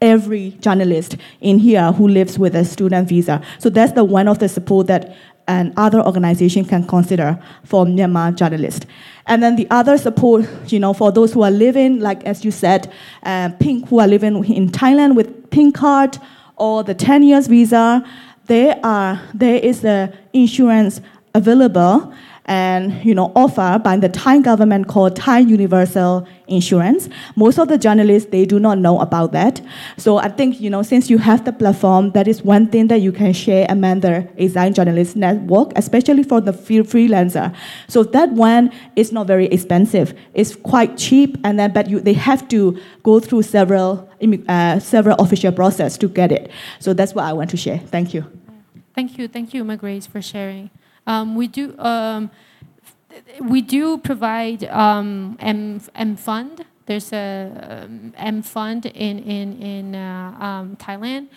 every 0.00 0.50
journalist 0.60 1.16
in 1.40 1.58
here 1.58 1.92
who 1.92 2.08
lives 2.08 2.38
with 2.38 2.54
a 2.54 2.64
student 2.64 3.08
visa. 3.08 3.42
So 3.58 3.70
that's 3.70 3.92
the 3.92 4.04
one 4.04 4.28
of 4.28 4.38
the 4.38 4.48
support 4.48 4.86
that 4.88 5.16
an 5.48 5.72
other 5.76 6.00
organization 6.00 6.64
can 6.64 6.86
consider 6.86 7.40
for 7.64 7.84
Myanmar 7.84 8.34
journalists. 8.34 8.86
And 9.26 9.42
then 9.42 9.56
the 9.56 9.66
other 9.70 9.96
support, 9.96 10.44
you 10.66 10.80
know, 10.80 10.92
for 10.92 11.12
those 11.12 11.32
who 11.32 11.42
are 11.42 11.50
living, 11.50 12.00
like 12.00 12.24
as 12.24 12.44
you 12.44 12.50
said, 12.50 12.92
uh, 13.22 13.50
pink, 13.60 13.88
who 13.88 14.00
are 14.00 14.08
living 14.08 14.44
in 14.44 14.70
Thailand 14.70 15.14
with 15.14 15.50
pink 15.50 15.76
card 15.76 16.18
or 16.56 16.82
the 16.82 16.94
10 16.94 17.22
years 17.22 17.46
visa, 17.46 18.04
there 18.46 18.78
are 18.84 19.20
there 19.34 19.56
is 19.56 19.84
a 19.84 20.12
insurance 20.32 21.00
available 21.34 22.12
and 22.46 23.04
you 23.04 23.14
know 23.14 23.32
offered 23.34 23.82
by 23.82 23.96
the 23.96 24.08
Thai 24.08 24.40
government 24.40 24.88
called 24.88 25.16
Thai 25.16 25.40
Universal 25.40 26.26
Insurance. 26.46 27.08
Most 27.34 27.58
of 27.58 27.68
the 27.68 27.76
journalists 27.76 28.30
they 28.30 28.44
do 28.44 28.58
not 28.58 28.78
know 28.78 29.00
about 29.00 29.32
that. 29.32 29.60
So 29.96 30.18
I 30.18 30.28
think 30.28 30.60
you 30.60 30.70
know 30.70 30.82
since 30.82 31.10
you 31.10 31.18
have 31.18 31.44
the 31.44 31.52
platform, 31.52 32.12
that 32.12 32.28
is 32.28 32.42
one 32.42 32.68
thing 32.68 32.86
that 32.88 33.00
you 33.00 33.12
can 33.12 33.32
share 33.32 33.66
among 33.68 34.00
the 34.00 34.28
Eisai 34.38 34.74
Journalist 34.74 35.16
Network, 35.16 35.72
especially 35.76 36.22
for 36.22 36.40
the 36.40 36.52
freelancer. 36.52 37.54
So 37.88 38.04
that 38.04 38.30
one 38.30 38.72
is 38.94 39.12
not 39.12 39.26
very 39.26 39.46
expensive. 39.46 40.14
It's 40.34 40.54
quite 40.54 40.96
cheap, 40.96 41.36
and 41.44 41.58
then 41.58 41.72
but 41.72 41.90
you, 41.90 42.00
they 42.00 42.14
have 42.14 42.48
to 42.48 42.78
go 43.02 43.18
through 43.20 43.42
several 43.42 44.08
uh, 44.48 44.78
several 44.78 45.16
official 45.16 45.52
process 45.52 45.98
to 45.98 46.08
get 46.08 46.30
it. 46.30 46.50
So 46.78 46.94
that's 46.94 47.14
what 47.14 47.24
I 47.24 47.32
want 47.32 47.50
to 47.50 47.56
share. 47.56 47.78
Thank 47.78 48.14
you. 48.14 48.24
Thank 48.94 49.18
you, 49.18 49.28
thank 49.28 49.52
you, 49.52 49.76
Grace, 49.76 50.06
for 50.06 50.22
sharing. 50.22 50.70
Um, 51.06 51.36
we 51.36 51.46
do 51.46 51.78
um, 51.78 52.30
we 53.40 53.62
do 53.62 53.98
provide 53.98 54.64
um, 54.64 55.36
M 55.40 55.80
M 55.94 56.16
fund. 56.16 56.64
There's 56.86 57.12
a 57.12 57.84
um, 57.84 58.14
M 58.16 58.42
fund 58.42 58.86
in 58.86 59.18
in 59.20 59.62
in 59.62 59.94
uh, 59.94 60.36
um, 60.40 60.76
Thailand, 60.76 61.28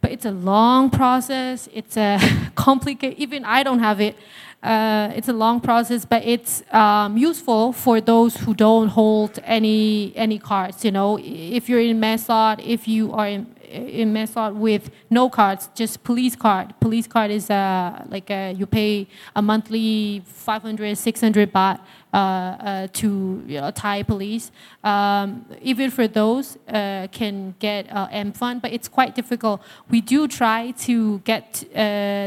but 0.00 0.10
it's 0.12 0.24
a 0.24 0.30
long 0.30 0.90
process. 0.90 1.68
It's 1.72 1.96
a 1.96 2.18
complicated. 2.54 3.18
Even 3.18 3.44
I 3.44 3.62
don't 3.62 3.80
have 3.80 4.00
it. 4.00 4.16
Uh, 4.62 5.10
it's 5.14 5.28
a 5.28 5.32
long 5.32 5.58
process, 5.58 6.04
but 6.04 6.22
it's 6.22 6.62
um, 6.72 7.16
useful 7.16 7.72
for 7.72 7.98
those 7.98 8.36
who 8.36 8.52
don't 8.52 8.88
hold 8.88 9.38
any 9.44 10.12
any 10.16 10.38
cards. 10.38 10.84
You 10.84 10.90
know, 10.90 11.18
if 11.22 11.68
you're 11.68 11.80
in 11.80 11.98
Mae 11.98 12.18
Sot, 12.18 12.60
if 12.60 12.86
you 12.86 13.12
are 13.12 13.26
in 13.28 13.46
in 13.70 14.12
Mae 14.12 14.26
Sot 14.26 14.54
with 14.54 14.90
no 15.08 15.30
cards, 15.30 15.70
just 15.74 16.02
police 16.02 16.36
card. 16.36 16.74
Police 16.80 17.06
card 17.06 17.30
is 17.30 17.50
uh, 17.50 18.04
like 18.08 18.30
a, 18.30 18.50
uh, 18.50 18.52
you 18.52 18.66
pay 18.66 19.06
a 19.34 19.42
monthly 19.42 20.22
500, 20.26 20.96
600 20.96 21.52
baht 21.52 21.80
uh, 22.12 22.16
uh, 22.16 22.86
to 22.92 23.42
you 23.46 23.60
know, 23.60 23.70
Thai 23.70 24.02
police. 24.02 24.50
Um, 24.82 25.46
even 25.62 25.90
for 25.90 26.08
those, 26.08 26.58
uh, 26.68 27.06
can 27.12 27.54
get 27.58 27.90
uh, 27.92 28.08
M 28.10 28.32
fund, 28.32 28.60
but 28.60 28.72
it's 28.72 28.88
quite 28.88 29.14
difficult. 29.14 29.62
We 29.88 30.00
do 30.00 30.26
try 30.26 30.72
to 30.72 31.20
get 31.20 31.64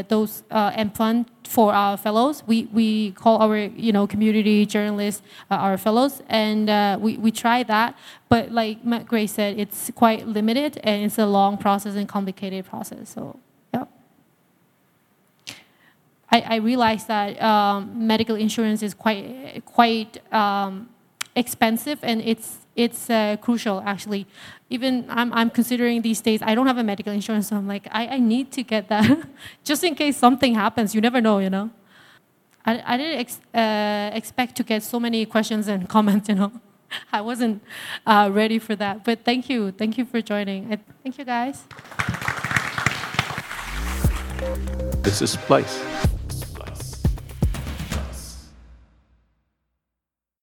those 0.08 0.42
M 0.50 0.90
fund 0.90 1.26
for 1.46 1.72
our 1.72 1.96
fellows. 1.96 2.42
We, 2.46 2.64
we 2.72 3.12
call 3.12 3.40
our 3.40 3.56
you 3.56 3.92
know 3.92 4.06
community 4.06 4.66
journalists 4.66 5.22
uh, 5.50 5.56
our 5.56 5.78
fellows, 5.78 6.22
and 6.28 6.68
uh, 6.68 6.98
we, 7.00 7.16
we 7.18 7.30
try 7.30 7.62
that. 7.64 7.96
But 8.28 8.50
like 8.50 8.84
Ma 8.84 9.00
Grace 9.00 9.32
said, 9.32 9.58
it's 9.58 9.90
quite 9.94 10.26
limited 10.26 10.80
and 10.82 11.04
it's 11.04 11.18
a 11.18 11.26
long 11.26 11.58
process 11.58 11.94
and 11.94 12.08
complicated 12.08 12.66
process. 12.66 13.10
So 13.10 13.38
yeah. 13.72 13.84
I, 16.30 16.40
I 16.40 16.56
realize 16.56 17.06
that 17.06 17.40
um, 17.42 18.06
medical 18.06 18.36
insurance 18.36 18.82
is 18.82 18.94
quite 18.94 19.62
quite 19.64 20.20
um, 20.32 20.88
expensive 21.36 21.98
and 22.02 22.20
it's 22.22 22.58
it's 22.76 23.10
uh, 23.10 23.36
crucial 23.40 23.82
actually. 23.86 24.26
Even 24.74 25.04
I'm, 25.08 25.32
I'm 25.32 25.50
considering 25.50 26.02
these 26.02 26.20
days, 26.20 26.40
I 26.42 26.56
don't 26.56 26.66
have 26.66 26.78
a 26.78 26.82
medical 26.82 27.12
insurance, 27.12 27.48
so 27.48 27.56
I'm 27.56 27.68
like, 27.68 27.86
I, 27.92 28.08
I 28.16 28.18
need 28.18 28.50
to 28.52 28.62
get 28.64 28.88
that 28.88 29.06
just 29.64 29.84
in 29.84 29.94
case 29.94 30.16
something 30.16 30.52
happens. 30.54 30.94
You 30.96 31.00
never 31.00 31.20
know, 31.20 31.38
you 31.38 31.48
know. 31.48 31.70
I, 32.66 32.82
I 32.84 32.96
didn't 32.96 33.18
ex, 33.20 33.40
uh, 33.54 34.10
expect 34.12 34.56
to 34.56 34.64
get 34.64 34.82
so 34.82 34.98
many 34.98 35.26
questions 35.26 35.68
and 35.68 35.88
comments, 35.96 36.28
you 36.28 36.34
know. 36.34 36.50
I 37.12 37.20
wasn't 37.20 37.62
uh, 38.04 38.30
ready 38.32 38.58
for 38.58 38.74
that. 38.76 39.04
But 39.04 39.24
thank 39.24 39.48
you. 39.48 39.70
Thank 39.70 39.96
you 39.96 40.04
for 40.04 40.20
joining. 40.20 40.60
Thank 41.02 41.18
you, 41.18 41.24
guys. 41.24 41.62
This 45.02 45.22
is 45.22 45.30
Splice. 45.30 45.93